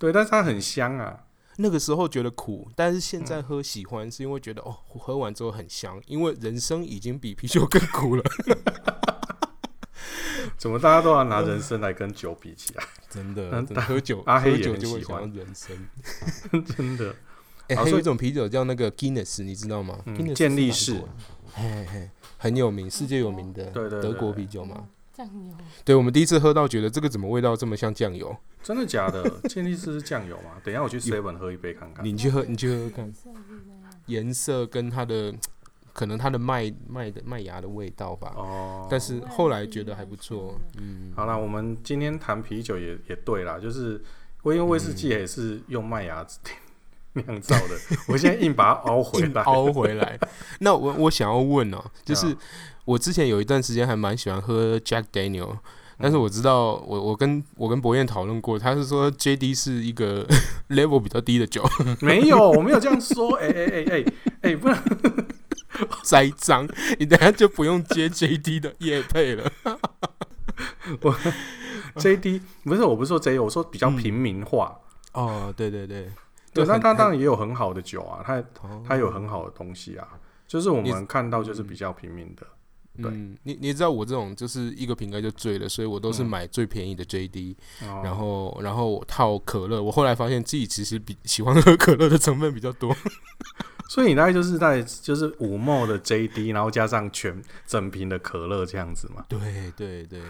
[0.03, 1.17] 对，但是它很香啊。
[1.55, 5.97] 那个时候觉得苦，但是现在喝喜欢，是因为觉得哦，喝完之后很香。
[6.07, 8.23] 因为人生已经比啤酒更苦了。
[10.59, 12.83] 怎么大家都要拿人生来跟酒比起来？
[13.09, 15.73] 真的，真的喝酒，阿黑酒就会喜欢人生。
[16.75, 17.15] 真的。
[17.69, 19.97] 哎、欸，还有一种啤酒叫那个 Guinness，你知道吗？
[20.05, 21.01] 嗯、健力士，
[21.53, 24.85] 嘿嘿，很有名，世界有名的，德国啤酒嘛。
[25.13, 25.55] 酱油。
[25.85, 28.35] 对，我们第一次喝到，觉得这个怎么味道这么像酱油？
[28.63, 29.29] 真的假的？
[29.47, 30.59] 健力士是酱油吗？
[30.63, 32.03] 等一下我去 Seven 喝一杯看看。
[32.03, 33.13] 你去喝，你去喝喝看。
[34.07, 35.33] 颜色跟它的
[35.93, 38.33] 可能它的麦麦的麦芽的味道吧。
[38.35, 38.87] 哦。
[38.89, 40.59] 但是后来觉得还不错。
[40.77, 41.11] 嗯。
[41.15, 44.01] 好了，我们今天谈啤酒也也对啦，就是
[44.43, 46.25] 因为威士忌也是用麦芽
[47.25, 47.75] 酿造的。
[48.07, 50.19] 我现在硬把它凹回来，凹回来。
[50.59, 52.35] 那我我想要问哦、喔，就是
[52.85, 55.57] 我之前有一段时间还蛮喜欢喝 Jack Daniel，
[55.99, 60.27] 但是我知道我我跟我跟博彦讨论过，他是说 JD 是一个
[60.69, 61.63] level 比较低的酒。
[62.01, 63.35] 没有，我没有这样说。
[63.35, 64.05] 哎哎哎哎
[64.41, 64.83] 哎，不然
[66.03, 66.67] 栽赃，
[66.99, 69.51] 你等下就不用接 JD 的业配了。
[71.01, 71.15] 我
[71.95, 74.79] JD 不是，我不是说 JD，我说比较平民化。
[75.13, 76.09] 嗯、哦，对对对。
[76.53, 78.43] 对，那它当然也有很好的酒啊，它
[78.87, 80.07] 它有很好的东西啊，
[80.47, 82.45] 就是我们看到就是比较平民的。
[83.01, 89.81] 对，嗯、你你知道我这种就是一个瓶盖就醉了，所以我都是买最便宜的 JD，、嗯、然后然后套可乐。
[89.81, 92.95] 我后来发现自己其实比喜欢喝可乐的成分比较多，
[93.89, 99.25] 所以你大概就是在就是五 ml 的 JD，然后加上全整瓶的可乐这样子嘛。
[99.27, 99.39] 对
[99.75, 100.21] 对对，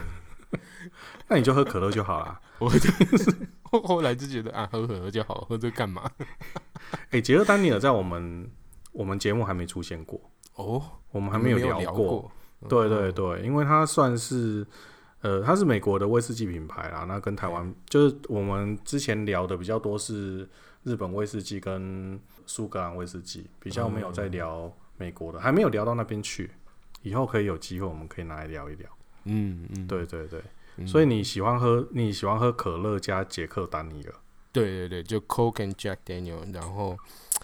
[1.27, 2.39] 那你就喝可乐就好了。
[2.59, 2.71] 我
[3.81, 6.09] 后来就觉得啊，喝可乐就好，喝这干嘛？
[7.09, 8.49] 哎、欸，杰克丹尼尔在我们
[8.91, 10.19] 我们节目还没出现过
[10.55, 10.81] 哦，
[11.11, 11.81] 我们还没有聊过。
[11.81, 12.31] 聊过
[12.69, 14.65] 对对对，因为它算是
[15.21, 17.05] 呃，它是美国的威士忌品牌啦。
[17.07, 20.47] 那跟台湾就是我们之前聊的比较多是
[20.83, 26.51] 日本威士忌跟苏格兰威士忌，比较没有在聊美国的，还没有聊到那边去。
[27.01, 28.89] 以后可以有机会，我们可以拿来聊一聊。
[29.25, 30.41] 嗯嗯，对对对。
[30.87, 34.13] 所以你喜欢喝你喜欢喝可乐加杰克丹尼尔？
[34.51, 36.53] 对对对，就 Coke and Jack Daniel。
[36.53, 36.95] 然后，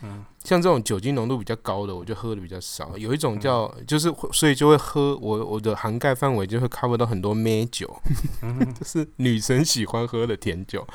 [0.04, 2.96] 嗯，像这种酒精浓度比较高的，我就喝的比较少。
[3.00, 8.00] 有一种叫，嗯、就是所以就会喝我我的涵盖范围就会 cover 到很多咩酒，
[8.44, 10.88] 嗯、 就是女生喜欢喝的甜酒。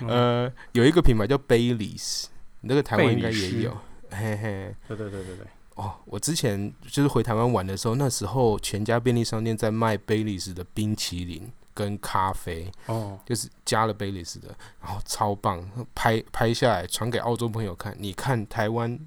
[0.00, 2.24] 嗯、呃，有一个品牌叫 Baileys，
[2.62, 3.70] 那个台湾应该也有。
[4.10, 5.46] 嘿嘿，对对对对对。
[5.76, 11.48] 哦，我之前就是回台湾玩的时候，那时候全家便利商店在卖 Baileys 的冰淇淋。
[11.72, 14.48] 跟咖啡哦，就是加了贝利斯的，
[14.82, 17.94] 然后超棒，拍拍下来传给澳洲朋友看。
[17.98, 18.98] 你看台湾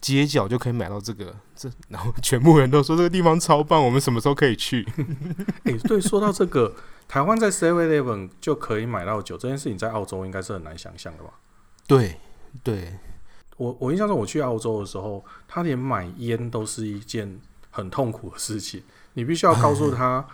[0.00, 4.86] 街角就可以买到这个，这然后全部人都说这个地方超棒，我们什么时候可以去？
[5.64, 6.74] 哎、欸，对，说到这个，
[7.08, 11.30] 台湾在 Seven Eleven 就可以买到酒，这件事情在澳洲应该是很难想象的吧？
[11.86, 12.16] 对，
[12.62, 12.98] 对
[13.56, 18.82] 我我印象中我去澳洲的时候，他连买烟都是一件很痛苦的事情，
[19.14, 20.24] 你必须要告诉他。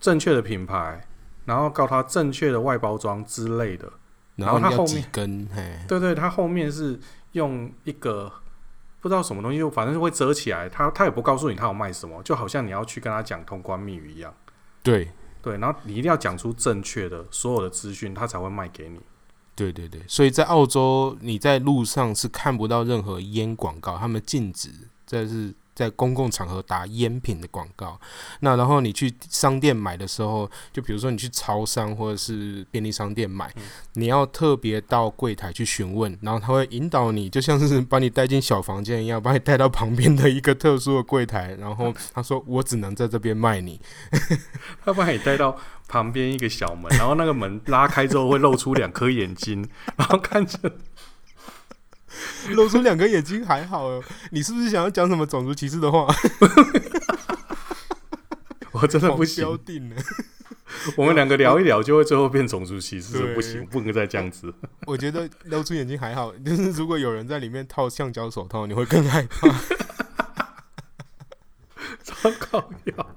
[0.00, 1.06] 正确的品牌，
[1.44, 3.92] 然后告他正确的外包装之类的，
[4.36, 5.46] 然后他后面跟
[5.86, 6.98] 对对，他后面是
[7.32, 8.32] 用一个
[9.00, 14.34] 不知道什么东西，就反正就会折起来，他他也不告诉你他有卖什么，就好像你要去跟他讲通关密语一样。
[14.82, 15.10] 对
[15.42, 18.98] 对，然后你一定要讲出正确的所有的资讯，他才会卖给你。
[19.54, 24.70] 对对对，所以在澳洲你在路上是看不到任何烟广告，他们禁止
[25.06, 25.54] 这是。
[25.80, 27.98] 在公共场合打烟品的广告，
[28.40, 33.62] 那然后你去商店买的时候，就比如说你去超商或者是便利商店买，嗯、
[33.94, 43.80] 你要特别到柜台去询问，然后他会引导你，就像是把你带进小房间一样，把你带到旁边的一个特殊的柜台，然后 他说我只能在这边卖你，
[44.84, 45.56] 他把你带到
[45.88, 49.66] 旁边一个小门，然后那个门拉开之后会露出两颗眼睛，
[49.96, 50.58] 然后看着。
[52.54, 56.06] 露出两个眼睛还好哦，你是不是想要讲什么种族歧视的话？
[58.72, 59.46] 我真的不行。
[60.96, 64.54] 我们两个聊一聊，就会最后变种族歧视，不行，不能再这样子。
[64.86, 69.48] 我觉得露出眼睛还好，就是如果有人在里面套橡胶手套，你会更害怕。
[72.02, 73.10] 超搞笑。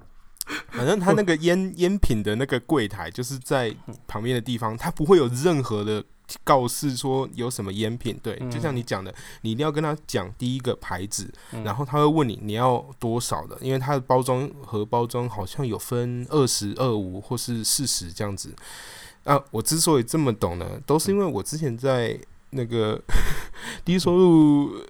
[0.71, 3.73] 反正他那个烟烟品的那个柜台，就是在
[4.07, 6.03] 旁边的地方，他不会有任何的。
[6.43, 11.31] 告示说有什么烟品，对，就像你讲的，你一定要跟他讲第一个牌子，
[11.63, 18.53] 然后他会问你你要多少的，因为它的包装盒包装好像有分二十二五或是四十这样子。
[19.23, 22.19] 啊，我之所以这么懂呢，都是因为我之前在
[22.49, 23.01] 那个
[23.85, 24.81] 低收入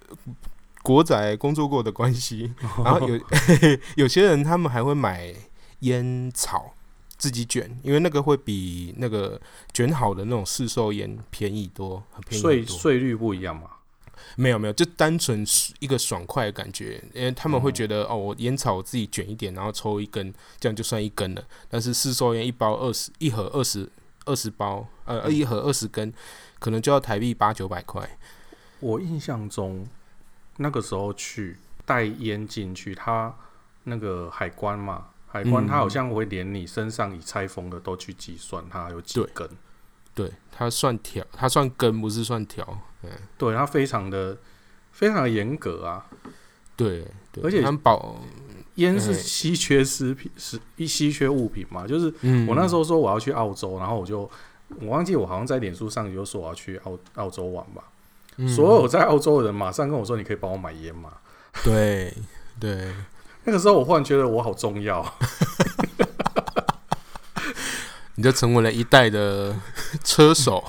[0.82, 2.54] 国仔工作过的关系，
[2.84, 3.20] 然后有
[3.96, 5.34] 有些人他们还会买
[5.80, 6.74] 烟草。
[7.18, 9.40] 自己卷，因为那个会比那个
[9.74, 12.52] 卷好的那种市售烟便宜多，很便宜多。
[12.52, 13.70] 税税率不一样嘛？
[14.36, 15.46] 没有没有，就单纯
[15.80, 21.44] 一个爽快的感觉，因为他们会觉得、嗯、哦，我烟草我自己卷一点，然后抽一根，这样就算一根了。
[21.70, 23.90] 但是市售烟一包二十一盒二十
[24.26, 26.12] 二十包，呃，一盒二十根，
[26.60, 28.18] 可能就要台币八九百块。
[28.80, 29.86] 我印象中
[30.58, 33.36] 那个时候去带烟进去，他
[33.84, 39.50] 那个海关嘛，海关它好像会连你身上已拆封的都去计算，它有几根。
[40.14, 42.64] 对，它算条，它算根，不是算条。
[43.02, 44.38] 嗯，对，它非常的
[44.92, 46.06] 非常的严格啊。
[46.76, 48.22] 对，对而且保
[48.76, 51.88] 烟是稀缺食品，是一稀缺物品嘛。
[51.88, 52.14] 就是
[52.48, 54.30] 我那时候说我要去澳洲，然后我就
[54.82, 57.84] 我忘记我好像在脸书上就说我要去澳澳洲玩吧。
[58.38, 61.12] 嗯、所有在澳洲的人马上跟我说：“你可以帮我买烟吗？”
[61.64, 62.14] 对
[62.60, 62.92] 对，
[63.46, 65.06] 那个时候我忽然觉得我好重要。
[68.16, 69.56] 你就成为了一代的
[70.04, 70.64] 车手，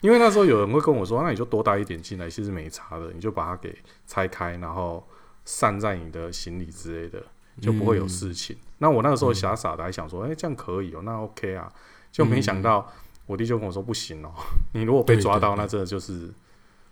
[0.00, 5.04] 因为那时候有人会跟我说：“那你就多带一点进来，其实没差的，你就把它给拆开，然后
[5.44, 7.20] 散在你的行李之类的，
[7.60, 8.54] 就不会有事情。
[8.54, 11.68] 嗯”那我那个时候傻傻的还想说：“哎、欸，这样可以哦、喔，那 OK 啊。”
[12.12, 12.90] 就没想到
[13.26, 14.40] 我弟就跟我说：“不行哦、喔，
[14.74, 16.32] 你如果被抓到，那真的就是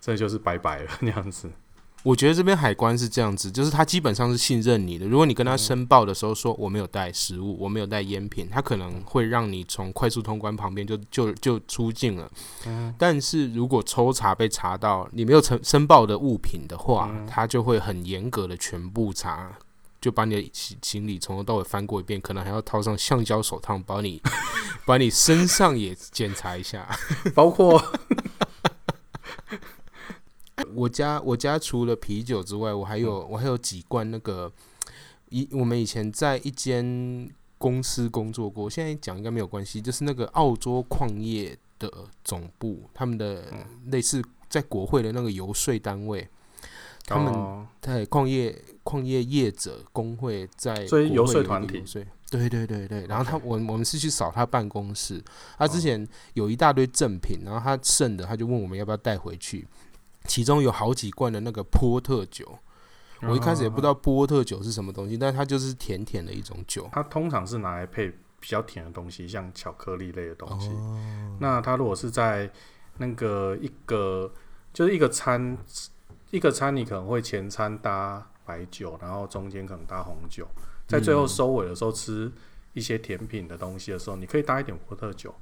[0.01, 1.49] 真的就是拜拜了那样子。”
[2.05, 5.07] 我觉得这边海关是这样子，就是他基本上是信任你的。
[5.07, 12.31] 如果你跟他申报的时候说我没有带食物，我没有带烟品，他可能会让你从快速通关旁边就就就出境了。
[12.67, 12.95] 嗯。
[12.99, 19.57] 但是如果抽查被查到你没有申申报的物品的话，他就会很严格的全部查，
[19.99, 20.51] 就把你的
[20.83, 24.21] 行李从头到尾翻过一遍，可能还要套上橡胶手套，把你
[24.85, 26.87] 把你身上也检查一下，
[27.35, 27.83] 包括。
[30.75, 34.51] 我家我家除了啤酒之外，我还有我还有几罐那个
[35.31, 41.91] 以我们以前在一间公司工作过，现在讲应该没有关系，就是那个澳洲矿业的
[42.23, 43.45] 总部，他们的
[43.87, 46.29] 类似在国会的那个游说单位，
[47.05, 51.83] 他们在矿业矿业业者工会在所以游说团体，
[52.31, 55.23] 对对对对，然后他我我们是去扫他办公室，
[55.59, 59.67] 他之前有一大堆赠品，然后他剩的他就问我们要不要带回去。
[60.25, 62.59] 其中有好几罐的那个波特酒，
[63.23, 66.89] 我一开始也不知道波特酒是什么东西，但是它就是甜甜的一种酒。
[66.93, 68.11] 它通常是拿来配
[68.41, 70.71] 比较甜的东西，像巧克力类的东西。
[71.39, 72.51] 那它如果是在
[72.99, 74.33] 那个一个
[74.73, 75.57] 就是一个餐
[76.31, 80.47] 一个餐，你可能会前餐搭白酒，然后中间可能搭红酒，
[80.87, 82.31] 在最后收尾的时候吃
[82.73, 85.35] 一些甜品的东西的时候，你可以搭一点波特酒。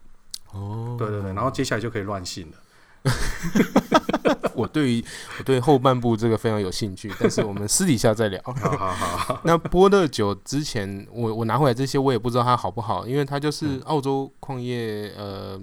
[0.52, 2.56] 哦，对对对，然后接下来就可以乱性了。
[4.54, 5.04] 我对于
[5.38, 8.40] 我对后半部这个非常有兴趣，但是我们私底下再聊。
[8.44, 9.40] 好好好。
[9.44, 15.60] 那波乐酒之前我我拿回来这些，我也不知道它好不好，因为它就是澳洲矿业呃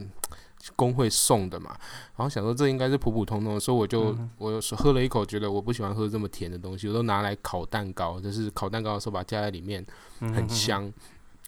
[0.76, 1.70] 工会送的嘛。
[2.18, 9.86] 然后想说这应该是普普通通的，所以我就我喝了一口，觉得我不喜欢喝这么甜的东西，我都拿来烤蛋糕，就是烤蛋糕的时候把它加在里面，
[10.20, 10.92] 很香。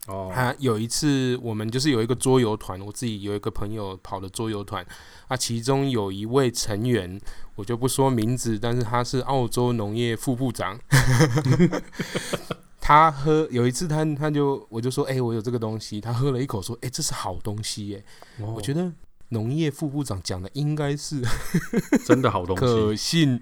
[0.07, 4.85] 哦，他有一次我们就是有一个桌游团，我自己有一个朋友跑的桌游团。
[5.27, 7.19] 啊其中有一位成员，
[7.55, 10.79] 我就不说名字，但是他是澳洲农业副部长。
[12.81, 16.01] 他喝有一次他，他他就我就说，哎、欸，我有这个东西。
[16.01, 18.03] 他喝了一口，说，哎、欸，这是好东西耶。
[18.39, 18.91] 哦、我觉得
[19.29, 21.21] 农业副部长讲的应该是
[22.03, 23.39] 真的好东西，可信。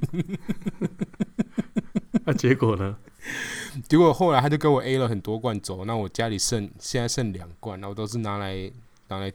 [2.25, 2.97] 那结果呢？
[3.87, 8.71] 结果后来他就给我 A 了很多罐走，那我家里剩现在剩两罐，然后都是拿来
[9.07, 9.31] 拿来。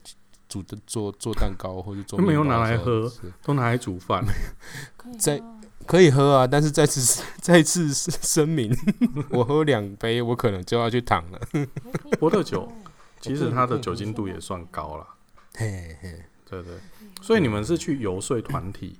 [0.47, 3.11] 煮的做做蛋糕或者做都没有拿来喝，
[3.43, 4.23] 都拿来煮饭。
[5.19, 5.43] 在
[5.87, 8.71] 可以喝啊，但是再次 再次声明，
[9.33, 11.41] 我喝两杯，我可能就要去躺了。
[12.21, 12.71] 波特酒
[13.21, 15.07] 其实它的酒精度也算高了。
[15.55, 16.75] 嘿嘿，对对。
[17.23, 18.99] 所以你们是去游说团体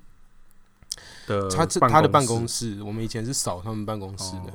[1.29, 1.49] 的？
[1.51, 4.53] 他他的办公室，我们以前是扫他们办公室的。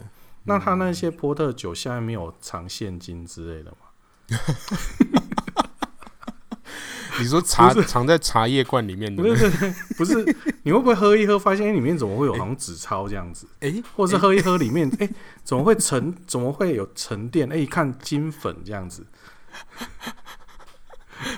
[0.50, 3.78] 那他那些波特酒现在没有藏现金之类的吗？
[7.20, 9.22] 你说茶藏在茶叶罐里面的？
[9.22, 9.50] 不是
[9.98, 13.46] 不是，你会不会喝一喝，发现里面怎么会有好像纸钞这样子？
[13.60, 16.16] 哎、欸，或者是喝一喝里面，哎、欸，怎么会沉？
[16.26, 17.48] 怎么会有沉淀？
[17.52, 19.06] 哎、欸，一看金粉这样子。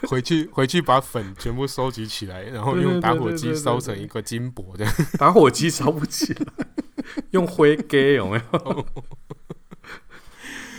[0.08, 4.94] 回去回去把粉全部收集起来，然后用打火机烧成一个金箔这样。
[5.18, 6.46] 打火机烧不起来，
[7.32, 8.88] 用灰给有没有？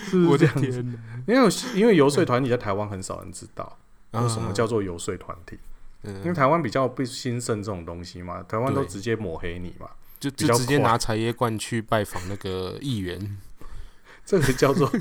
[0.10, 0.98] 是我的天哪！
[1.26, 3.78] 因为因为游说团体在台湾很少人知道。
[4.10, 5.58] 然后什么叫做游说团体？
[6.02, 9.88] 嗯、因为台湾比较不兴盛这种东西嘛，台湾都直接抹黑你嘛，
[10.20, 13.38] 就就直接拿茶叶罐去拜访那个议员，
[14.26, 14.92] 这个叫做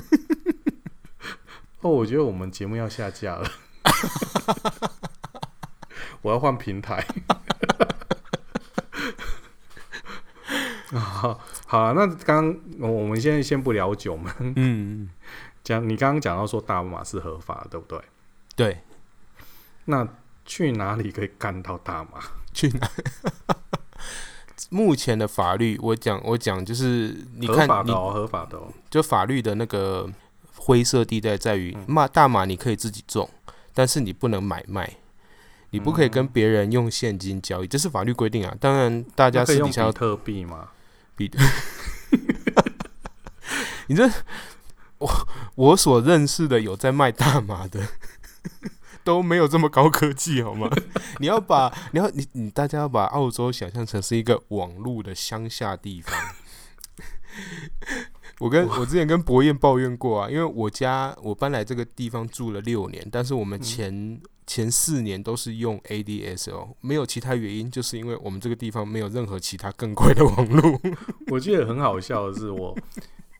[1.82, 3.50] 哦，我觉得我们节目要下架了，
[6.22, 7.06] 我要换平台。
[10.98, 15.08] 好，好啊，那刚我们现在先不聊酒嘛，嗯，
[15.64, 18.00] 讲你刚刚讲到说大麻是合法的，对不对？
[18.54, 18.78] 对。
[19.86, 20.06] 那
[20.44, 22.20] 去哪里可以干到大麻？
[22.52, 22.88] 去哪？
[24.70, 28.72] 目前的法律，我讲我讲就是你看，合法的哦，合法的哦。
[28.90, 30.08] 就法律的那个
[30.56, 33.28] 灰色地带在于，麻大麻你可以自己种，
[33.74, 34.98] 但是你不能买卖，
[35.70, 38.54] 你不可以跟别人用现金交易，这是法律规定啊。
[38.60, 40.68] 当然，大家私底下要特币吗？
[41.28, 41.38] 比，
[43.88, 44.10] 你这
[44.98, 47.88] 我我所认识的有在卖大麻的。
[49.04, 50.70] 都没有这么高科技好吗？
[51.18, 56.16] 你要把你要你你大家要把澳洲想象成是一个网络的乡下地方。
[58.38, 64.20] 我跟我之前跟博彦抱怨过啊，因为我家我搬来这个地方住了六年，但是我们前、嗯、
[64.52, 70.78] 前四年都是用 ADSL，没有其他原因，就是因为我们这个地方没有任何其他更贵的网络。
[71.32, 72.76] 我记得很好笑的是我，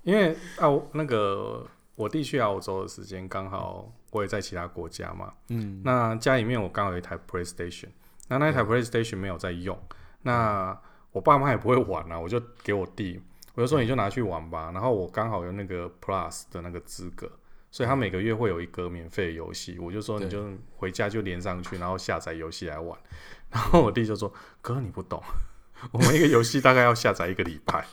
[0.05, 3.93] 因为澳那个我弟去澳洲的时间刚好。
[4.13, 7.89] 我也在其他国家嘛，嗯，那家里面我刚好有一台 PlayStation，
[8.29, 10.79] 那那一台 PlayStation 没有在用，嗯、那
[11.13, 13.19] 我爸妈也不会玩啊，我就给我弟，
[13.55, 17.27] 我就说你就拿去玩吧，然后我刚好有那个 Plus 的那个资格，
[17.73, 20.47] 所以他每个月会有一个免费的游戏，我就说你就
[20.77, 22.97] 回家就连上去，然后下载游戏来玩，
[23.51, 25.21] 然后我弟就说哥你不懂，
[25.91, 27.85] 我们一个游戏大概要下载一个礼拜。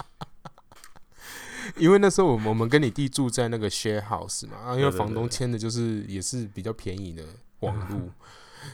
[1.77, 7.23] 因为那时候我们我们跟你弟住在那个 share house 嘛，啊，因为房东签的就是也是比较便宜的
[7.59, 8.11] 网路，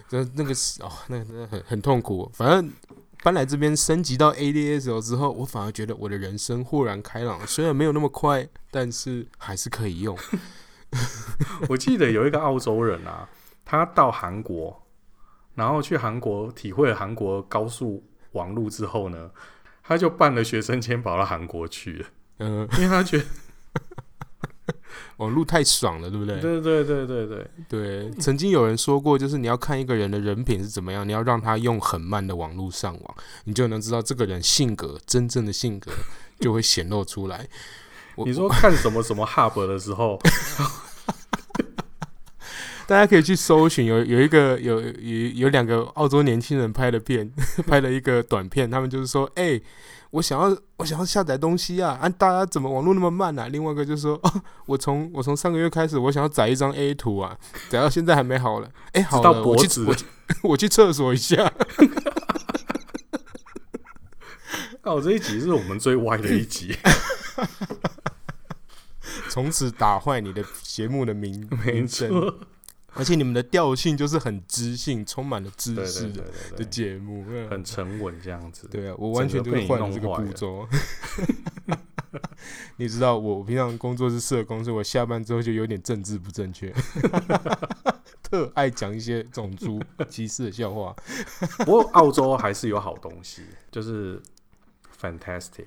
[0.07, 2.31] 就 那个是哦，那个真的很很痛苦。
[2.33, 2.71] 反正
[3.21, 7.45] 搬来这边升级到 ADSL 之后，我反而觉得我的人生豁然开朗。
[7.45, 10.17] 虽然没有那么快，但是还是可以用。
[11.69, 13.27] 我记得有一个澳洲人啊，
[13.63, 14.87] 他到韩国，
[15.55, 19.31] 然后去韩国体会了韩国高速网路之后呢，
[19.83, 22.05] 他就办了学生签跑到韩国去了。
[22.39, 23.25] 嗯，因为他觉得
[25.17, 26.39] 网路太爽了，对不对？
[26.41, 28.11] 对对对对对对。
[28.19, 33.15] 曾经有人说过，就是你要看一个人的人品是怎么样，你要让他用很慢的网路上网，
[33.45, 35.91] 你就能知道这个人性格真正的性格
[36.39, 37.47] 就会显露出来。
[38.17, 40.19] 你说看什么什么 hub 的时候，
[42.87, 44.91] 大家可以去搜寻，有有一个有有
[45.35, 47.31] 有两个澳洲年轻人拍的片，
[47.67, 49.63] 拍了一个短片，他们就是说，哎、欸。
[50.11, 51.99] 我想要，我想要下载东西啊！
[52.01, 53.49] 啊，大家怎么网络那么慢啊？
[53.49, 54.31] 另外一个就是说，哦、
[54.65, 58.69] 我从我从上个月开始，我想要载一张 A 图啊，载到现在还没好了。
[58.93, 60.05] 哎、欸，好了，我去我去
[60.43, 61.51] 我去厕所一下。
[64.83, 66.77] 哦，这一集是我们最歪的一集，
[69.27, 72.33] 从此打坏你的节目的名名声。
[72.97, 76.23] 而且你们的调性就是很知性，充满了知识的
[76.55, 78.67] 的节目，很沉稳这样子。
[78.71, 80.67] 对啊，我完全就是换了这个步骤。
[82.77, 86.73] 你知道我平常工作是社工，所以我下班之后就有点政治不正确，
[88.23, 90.95] 特爱讲一些种族歧视的笑话。
[91.65, 94.21] 不过澳洲还是有好东西，就是
[94.97, 95.65] fantastic。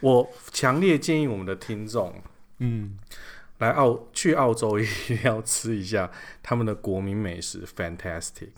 [0.00, 2.12] 我强烈建议我们的听众，
[2.58, 2.98] 嗯。
[3.62, 6.10] 来澳去澳洲一定要吃一下
[6.42, 8.48] 他们的国民美食， Fantastic，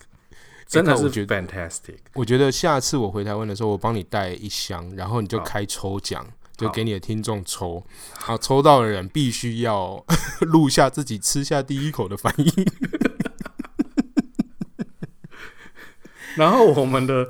[0.67, 1.97] 真的是 Fantastic。
[2.15, 6.25] 我觉得下次我回台湾的时候，我帮你带一箱，然后你就开抽奖，
[6.57, 7.85] 就给你的听众抽，
[8.17, 10.03] 好，抽到的人必须要
[10.41, 12.65] 录下自己吃下第一口的反应，
[16.35, 17.27] 然后我们的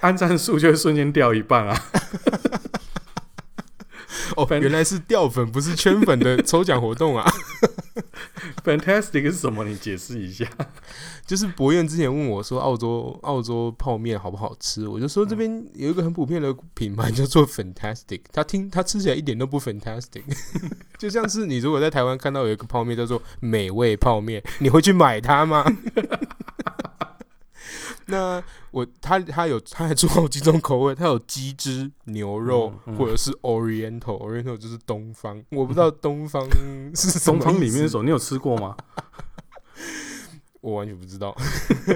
[0.00, 1.84] 按赞数就会瞬间掉一半啊。
[4.38, 7.28] 哦，原来是掉粉，不是圈粉的抽奖活动啊！
[8.64, 9.64] Fantastic 是什么？
[9.64, 10.46] 你解释一下。
[11.26, 14.86] 就是博彦之前问我说，澳洲澳洲泡面好不好吃？
[14.86, 20.22] 我就说这边有一个很普遍的品牌叫做 Fantastic，他听他吃起来一点都不 Fantastic，
[20.98, 25.64] 就像是你如果在台湾看到有一个泡面叫做美味泡面，你会去买它吗？
[28.10, 36.48] 那我他他有他还做好几种口味，他有鸡汁牛肉、嗯嗯、或者是 Oriental，Oriental 就是东方，我不知道东方
[36.94, 38.74] 是东方里面的种，你有吃过吗？
[40.62, 41.36] 我完全不知道，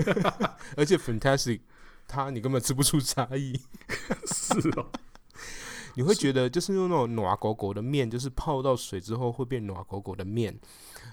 [0.76, 1.60] 而且 Fantastic，
[2.06, 3.58] 它你根本吃不出差异，
[4.26, 4.86] 是哦，
[5.96, 10.56] 你会觉得就是用那种暖狗狗的面，就是泡到水之后会变暖狗狗的面，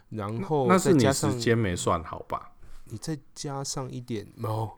[0.09, 2.51] 然后那是你时间没算好吧？
[2.91, 4.73] 你再加上一点哦。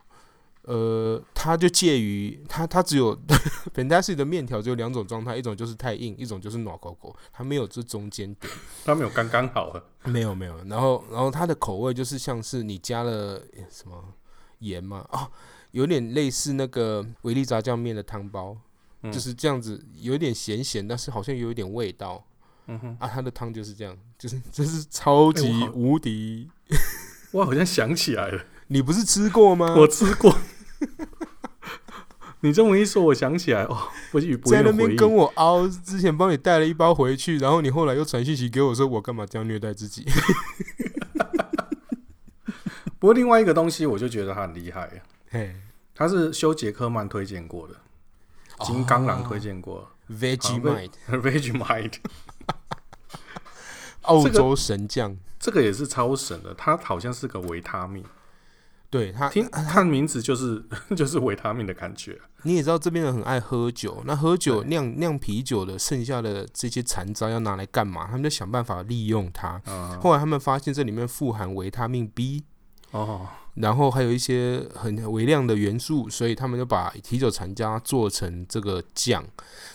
[0.62, 3.16] 呃，它就介于它，它只有
[3.74, 8.52] Fantastic 的面条只有两种状态，一种就是太硬，一种就是暖狗狗，它没有这中间点，
[8.84, 9.72] 它没有刚刚好。
[9.72, 14.14] 的，没有没有，然后然后它的口味就是像是你加了什么
[14.60, 15.28] 盐嘛，哦，
[15.72, 18.56] 有点类似那个维力炸酱面的汤包，
[19.02, 22.24] 嗯，就是这样子，有点咸咸，但是好像有一点味道，
[22.68, 26.78] 嗯哼，啊，它的汤就是这样，就是这是超级无敌、欸。
[27.32, 29.74] 我好像想起来了，你不是吃过吗？
[29.76, 30.34] 我吃过。
[32.40, 33.76] 你这么一说，我想起来哦，
[34.12, 34.20] 我
[34.50, 40.06] 在那边跟我凹，之前帮你带了一包回去，然后你后来又传讯息给我说，我干嘛这样虐待自己？
[42.98, 45.54] 不过另外一个东西，我就觉得他很厉害，嘿，
[45.94, 47.76] 他是修杰克曼推荐过的，
[48.64, 49.90] 金刚狼推荐过。
[50.10, 51.94] Vegemite，Vegemite，
[54.02, 56.52] 澳洲神将，这个也是超神的。
[56.54, 58.04] 它好像是个维他命，
[58.92, 60.62] 对他听他的名字就是
[60.94, 62.20] 就是维他命的感觉。
[62.42, 68.04] 你也知道这边人很爱喝酒，那喝酒酿酿啤酒的剩下的这些残渣要拿来干嘛？
[68.06, 69.58] 他们就想办法利用它。
[69.98, 72.44] 后来他们发现这里面富含维他命 B。
[72.90, 73.26] 哦。
[73.54, 79.24] 然后还有一些很微量的元素，所以他们就把啤酒残渣做成这个酱。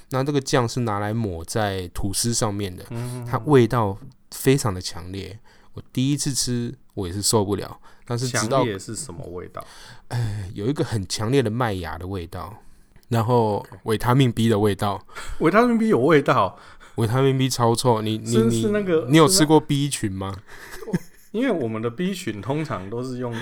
[0.09, 2.83] 那这个酱是拿来抹在吐司上面的，
[3.27, 3.97] 它味道
[4.31, 5.39] 非常的强烈。
[5.73, 7.79] 我第一次吃，我也是受不了。
[8.07, 9.63] 但是知道是什么味道？
[10.07, 12.63] 哎，有一个很强烈的麦芽的味道，
[13.09, 15.05] 然后维他命 B 的味道。
[15.39, 16.57] 维他命 B 有味道？
[16.95, 18.01] 维他命 B 超臭。
[18.01, 19.05] 你你你那个？
[19.09, 20.35] 你有吃过 B 群吗？
[21.31, 23.35] 因为我们的 B 群通常都是用。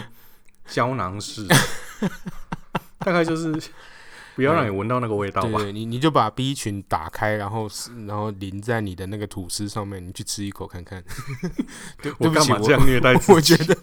[0.67, 1.45] 胶囊式，
[2.97, 3.53] 大概就是
[4.35, 5.57] 不要让你闻到那个味道吧。
[5.57, 7.69] 对，对，你你就把 B 群打开，然后
[8.05, 11.03] 然后淋在你的那个吐司上面，你去吃一口看看。
[12.03, 13.33] 对，我干嘛这样虐待自己？
[13.33, 13.77] 我觉得，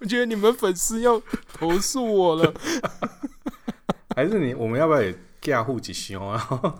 [0.00, 2.54] 我觉得你们粉丝要投诉我了。
[4.16, 6.74] 还是你，我们要不要也加护几箱啊？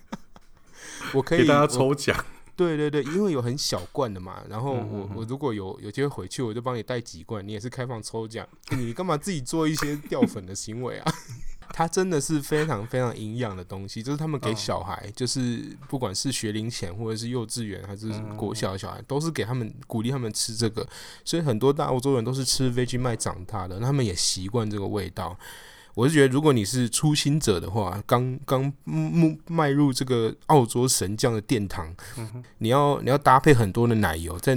[1.14, 2.16] 我可以给大家抽奖。
[2.56, 11.12] 对对对，因为有很小罐的嘛，然后我我如果有有机会回去，我就帮你带几罐，你也是开放抽奖，你干嘛自己做一些掉粉的行为啊？
[11.72, 20.86] 它真的是非常非常营养的东西，就是他们给小孩，就是不管是学龄前或者是幼稚园还是国小的小孩，都是给他们鼓励他们吃这个，
[21.24, 25.38] 所以很多大欧洲人都是吃 Vegemite 长大的，他们也习惯这个味道。
[25.94, 34.56] 我是觉得，如果你是初心者的话，刚刚迈迈入这个澳洲神将的殿堂，嗯、哼你要你要搭配很多的奶油，在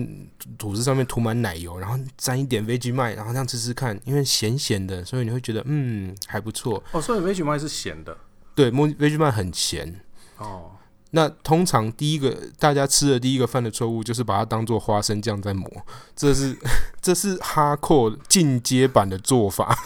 [0.57, 6.83] 吐司上面涂满奶油，然后沾一点 Vegemite，然后这样吃吃看，因为咸咸的，所以你会觉得嗯还不错。
[6.91, 8.15] 哦，所以 Vegemite 是咸的，
[8.53, 10.01] 对，Vegemite 很咸。
[10.37, 10.71] 哦，
[11.11, 15.67] 那通常第一个大家吃的第一个犯的错误就是把它当做花生酱在抹，
[16.15, 16.57] 这是
[17.01, 19.77] 这是 hardcore 进阶版的做法。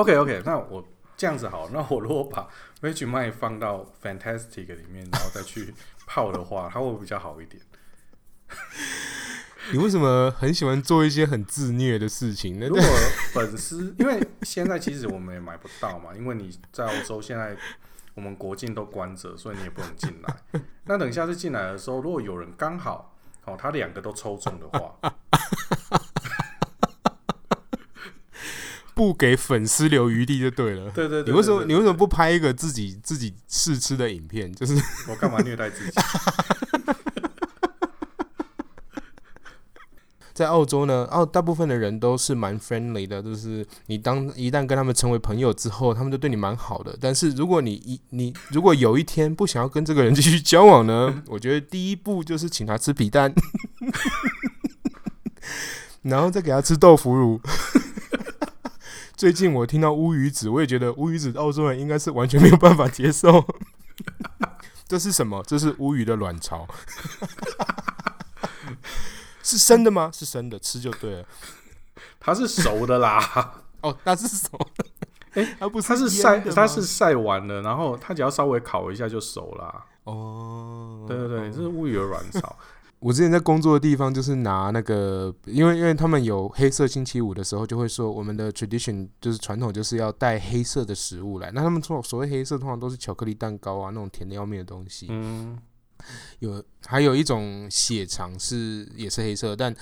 [0.00, 0.82] OK OK，那我
[1.14, 2.48] 这样子好，那我如果把
[2.80, 5.74] Vegemite 放到 Fantastic 里面，然后再去
[6.06, 7.62] 泡的话， 它会比较好一点。
[9.72, 12.64] 你为什么很喜欢做一些很自虐的事情呢？
[12.72, 12.82] 如果
[13.34, 17.54] 粉丝，因为现在其实我们也买不到嘛，因为你在澳洲现在
[18.14, 20.62] 我们国境都关着，所以你也不能进来。
[20.84, 24.96] 那等下次进来的时候，如果有人刚好哦，他两个都抽中的话。
[29.00, 30.90] 不给粉丝留余地就对了。
[30.90, 34.52] 对对对，你为什么你为什么不拍一个自己自己试吃的影片？
[34.52, 34.74] 就是
[35.08, 35.92] 我干嘛虐待自己？
[40.34, 46.94] 在澳洲呢，澳大部分的人都是蛮 friendly 的，就是你当一旦跟他们成为朋友之后，他们就对你蛮好的。
[47.00, 53.32] 但是如果你一你如果有一天不想要跟这个人继续交往呢， 我觉得第一步就是请他吃皮蛋，
[56.04, 57.40] 然后再给他吃豆腐乳。
[59.20, 63.44] 最近我听到乌鱼子，我也觉得乌鱼子澳洲人应该是完全没有办法接受。
[64.88, 65.44] 这是什么？
[65.46, 66.66] 这是乌鱼的卵巢，
[69.42, 70.10] 是生的吗？
[70.10, 71.26] 是生的，吃就对了。
[72.18, 73.62] 它是熟的啦。
[73.84, 74.86] 哦，它是熟的。
[75.32, 79.84] 哎、欸，它不是，它是晒，它是晒完了，然后它只要稍微烤一下就熟啦。
[80.04, 82.56] 哦，对对对，这是乌鱼的卵巢。
[83.00, 91.50] 我之前在工作的地方，就是拿那个，因为因为他们有黑色星期五的时候，就会说我们的 tradition 就是传统，就是要带黑色的食物来。
[91.52, 95.06] 那他们说所谓黑色，通常都是巧克力蛋糕啊，那种甜的要命的东西。
[95.08, 95.58] 嗯，
[96.40, 99.74] 有还有一种血肠是也是黑色，但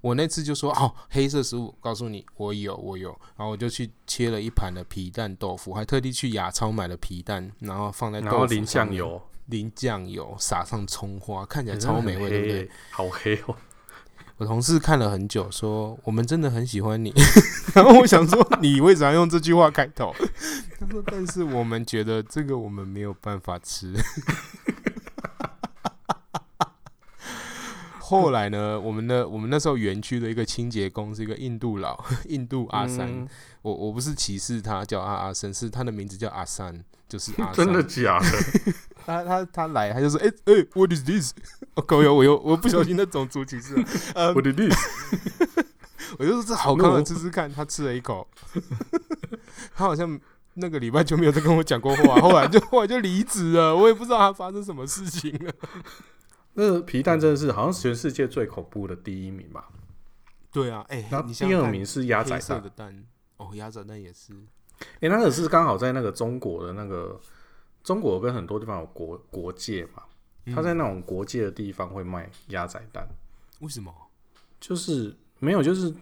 [0.00, 9.22] 我那次就说哦，黑色食物，告诉你我有我有，然后我就去切了一盘的皮蛋豆腐，还特地去亚超买了皮蛋，然后放在豆腐上面，淋酱油。
[9.52, 12.70] 淋酱油，撒上葱花，看起来超美味，对不对？
[12.90, 13.54] 好黑哦！
[14.38, 17.12] 我同事看了很久，说我们真的很喜欢你。
[17.74, 20.12] 然后我想说，你为啥用这句话开头？
[20.80, 23.94] 他说：“但是我们觉得这个我们没有办法吃。”
[28.00, 33.08] 后来呢，我们的我们那时候园区的一个清洁工是一个印度佬，印度阿三。
[33.08, 33.28] 嗯、
[33.62, 37.52] 我我不是歧视他叫阿阿三，是他的名字叫阿三，就是 阿。
[37.52, 38.72] 真的假的？
[39.04, 41.32] 他他他来，他就说：“哎、欸、哎、欸、，What is this？”
[41.74, 43.74] 我狗友，我又我不小心那种族歧视。
[44.14, 44.74] 呃，What is this？
[46.18, 47.52] 我就说这好看，吃吃看。
[47.52, 48.26] 他吃了一口，
[49.74, 50.18] 他好像
[50.54, 53.76] 那个礼拜就没有再跟我讲过话，后来就后来就离职了。
[53.76, 55.52] 我也不知道他发生什么事情了。
[56.54, 59.68] 那个皮蛋真的是好像全世界最恐怖的第一名吧？
[60.52, 62.38] 对啊，哎、欸，然后第二名是鸭仔
[62.76, 63.04] 蛋。
[63.38, 64.32] 哦，鸭仔蛋也是。
[64.96, 67.20] 哎、欸，那个是刚好在那个中国的那个
[67.82, 70.02] 中国跟很多地方有国国界嘛？
[70.54, 73.08] 他在那种国界的地方会卖鸭仔蛋。
[73.60, 73.94] 为什么？
[74.60, 75.94] 就是没有，就是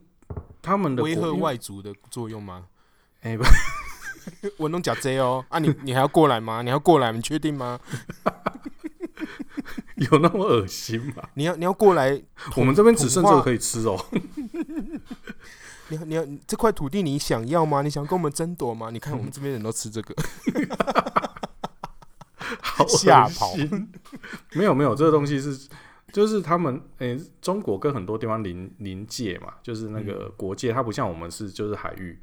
[0.62, 2.66] 他们的威吓外族的作用吗？
[3.22, 3.44] 哎、欸，不，
[4.56, 5.44] 我弄假 J 哦！
[5.48, 6.62] 啊你，你你还要过来吗？
[6.62, 7.12] 你要过来？
[7.12, 7.78] 你确定吗？
[9.96, 11.28] 有那么恶心吗？
[11.34, 12.22] 你要你要过来？
[12.56, 14.02] 我们这边只剩这个可以吃哦。
[15.91, 17.82] 你要你要这块土地你想要吗？
[17.82, 18.91] 你想跟我们争夺吗？
[18.91, 20.14] 你看我们这边人都吃这个，
[22.62, 23.55] 好吓跑！
[24.55, 25.68] 没有没有，这个东西是
[26.12, 32.18] 就是他们诶、欸，中国跟很多地方临临界嘛，就是那个国界，它不像我们是就是海域，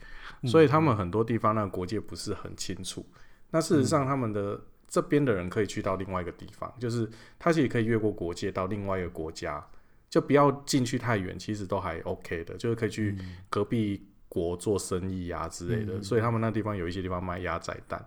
[0.45, 3.05] 所以他们很多地方那个国界不是很清楚。
[3.51, 4.59] 那事实上他们的。
[4.89, 9.61] 这边的人可以去到另外一个地方，就是他其实可以越过国界到另外一个国家，
[10.09, 13.17] 就不要进去太远，其实都还 OK 的，就是可以去
[13.49, 15.95] 隔壁国做生意啊之类的。
[15.95, 18.03] 嗯、所以他们那地方有一些地方卖鸭仔蛋，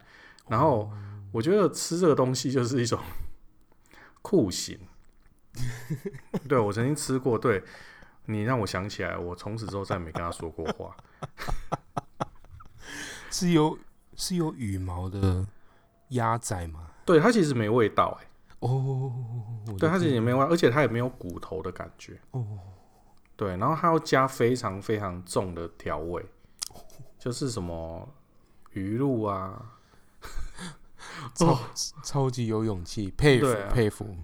[0.48, 0.90] 然后
[1.32, 2.98] 我觉得吃这个东西就是一种
[4.22, 4.78] 酷刑。
[6.48, 7.62] 对，我曾经吃过，对，
[8.26, 10.96] 你让我想起来，我从此之后再没跟他说过话。
[13.30, 13.78] 是有
[14.16, 15.46] 是有羽毛的。
[16.11, 18.30] 鸭仔吗，对，它其实没味道哎、欸，
[18.61, 19.13] 哦，
[19.79, 22.47] 对，它其实也没味道，而且它也没有骨头的感觉，哦，
[23.37, 26.25] 对，然后它要加非常非常重的调味，
[27.19, 28.09] 就是什么
[28.73, 29.73] 鱼露啊，
[31.35, 31.59] 超、哦、
[32.03, 34.17] 超级有勇气，佩服、啊、佩服，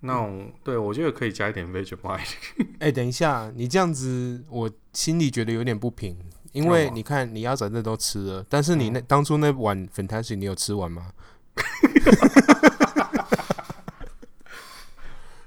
[0.00, 2.34] 那种，对，我觉得可以加一点 Vegemite。
[2.80, 6.16] 哎、欸，等一下，你这样子，我心里觉得有点不平。
[6.52, 11.10] 因为你看，你鸭仔那都吃了，但是你那、嗯、当初那碗 Fantastic 你有吃完吗？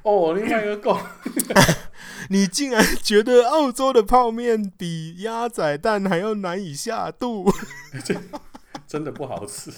[0.06, 0.96] 哦，另外一个够，
[2.30, 7.52] 你竟然觉得澳洲的泡面比鸭仔蛋还要难以下肚？
[8.86, 9.72] 真的不好吃。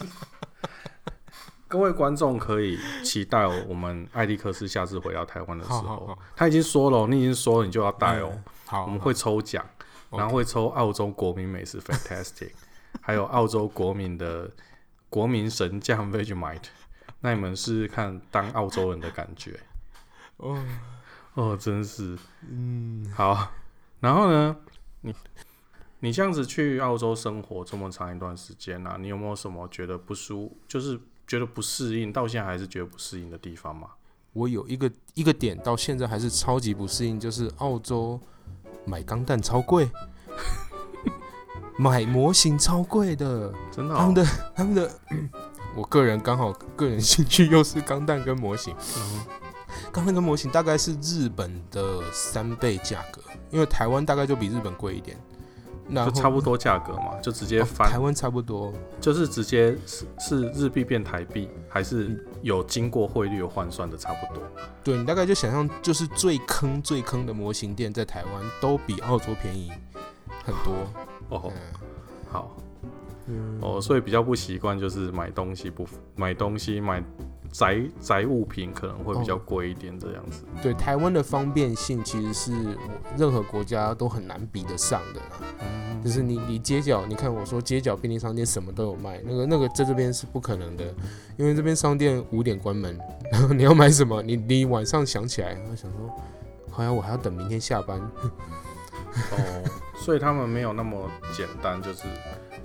[1.70, 8.44] 各位观众可以期待我们艾利克斯下次回到台湾的时候，好好好，他已经说了，你已经说了，你就要带哦、嗯。
[8.66, 9.66] 好，我们会抽奖。
[10.10, 12.52] 然后会抽澳洲国民美食 Fantastic，
[13.02, 14.50] 还有澳洲国民的
[15.10, 16.70] 国民神酱 Vegemite。
[17.20, 19.60] 那你们试试看当澳洲人的感觉。
[20.38, 20.64] 哦
[21.36, 22.18] 哦，真是，
[22.50, 23.52] 嗯，好。
[24.00, 24.56] 然后呢，
[25.02, 25.14] 你
[26.00, 33.90] 你这样子去澳洲生活这么长一段时间啊，你有没有什么觉得不舒，就是觉得不适应，到现在还是觉得不适应的地方吗？
[34.34, 38.20] 我有一个一个点到现在还是超级不适应，就是澳洲。
[38.90, 39.92] 买钢弹超贵，
[41.78, 43.98] 买模型超贵的，真的、哦。
[43.98, 44.26] 他们的
[44.56, 44.90] 他们的，
[45.76, 48.74] 我个人刚好个人兴趣又是钢弹跟模型。
[48.98, 49.26] 嗯，
[49.92, 55.18] 钢弹跟模型大概是日本的三倍价格，因为台湾大概就比日本贵一点。
[55.90, 57.88] 就差不多价格嘛，就直接翻。
[57.88, 64.44] 哦、台湾差不多，就是直接是是日币变台币，还是有经过汇率换算的差不多。
[64.84, 69.72] 对，你大概就想象，就是最坑最坑的模型店在台湾都比澳洲便宜
[70.44, 70.74] 很多。
[71.30, 71.62] 哦，嗯、
[72.30, 72.58] 好，
[73.28, 77.04] 嗯，哦，所以比较不习惯就是买东西不买东西买。
[77.50, 80.44] 宅宅物品可能会比较贵一点，这样子。
[80.54, 82.52] 哦、对，台湾的方便性其实是
[83.18, 85.22] 任何国家都很难比得上的。
[85.62, 90.94] 嗯，就是你你街角，你看我说街角便利商店什么都有卖，那个那个在这边是不可能的，
[91.38, 93.00] 因为这边商店五点关门，
[93.32, 96.14] 然后你要买什么，你你晚上想起来，然后想说，
[96.70, 97.98] 好像我还要等明天下班。
[99.32, 99.64] 哦，
[99.96, 102.04] 所以他们没有那么简单，就是。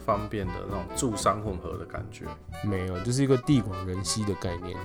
[0.05, 2.27] 方便的那种住商混合的感觉，
[2.65, 4.77] 没有，就是一个地广人稀的概念。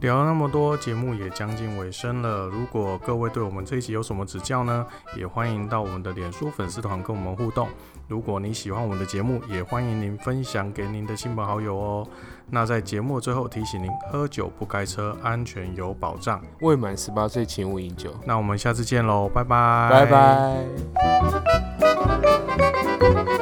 [0.00, 2.46] 聊了那么多，节目也将近尾声了。
[2.46, 4.84] 如果各位对我们这一集有什么指教呢？
[5.16, 7.68] 也欢迎到我们的脸书粉丝团跟我们互动。
[8.06, 12.06] 如果你喜欢我们的节目，也欢迎您分享给您的亲朋好友哦。
[12.50, 16.42] 那在节目最后提醒您：喝酒不开车，安全有保障。
[16.60, 18.14] 未满十八岁，请勿饮酒。
[18.26, 20.04] 那我们下次见喽，拜拜，拜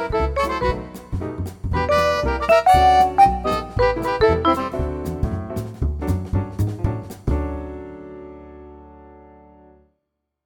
[0.09, 0.22] 拜。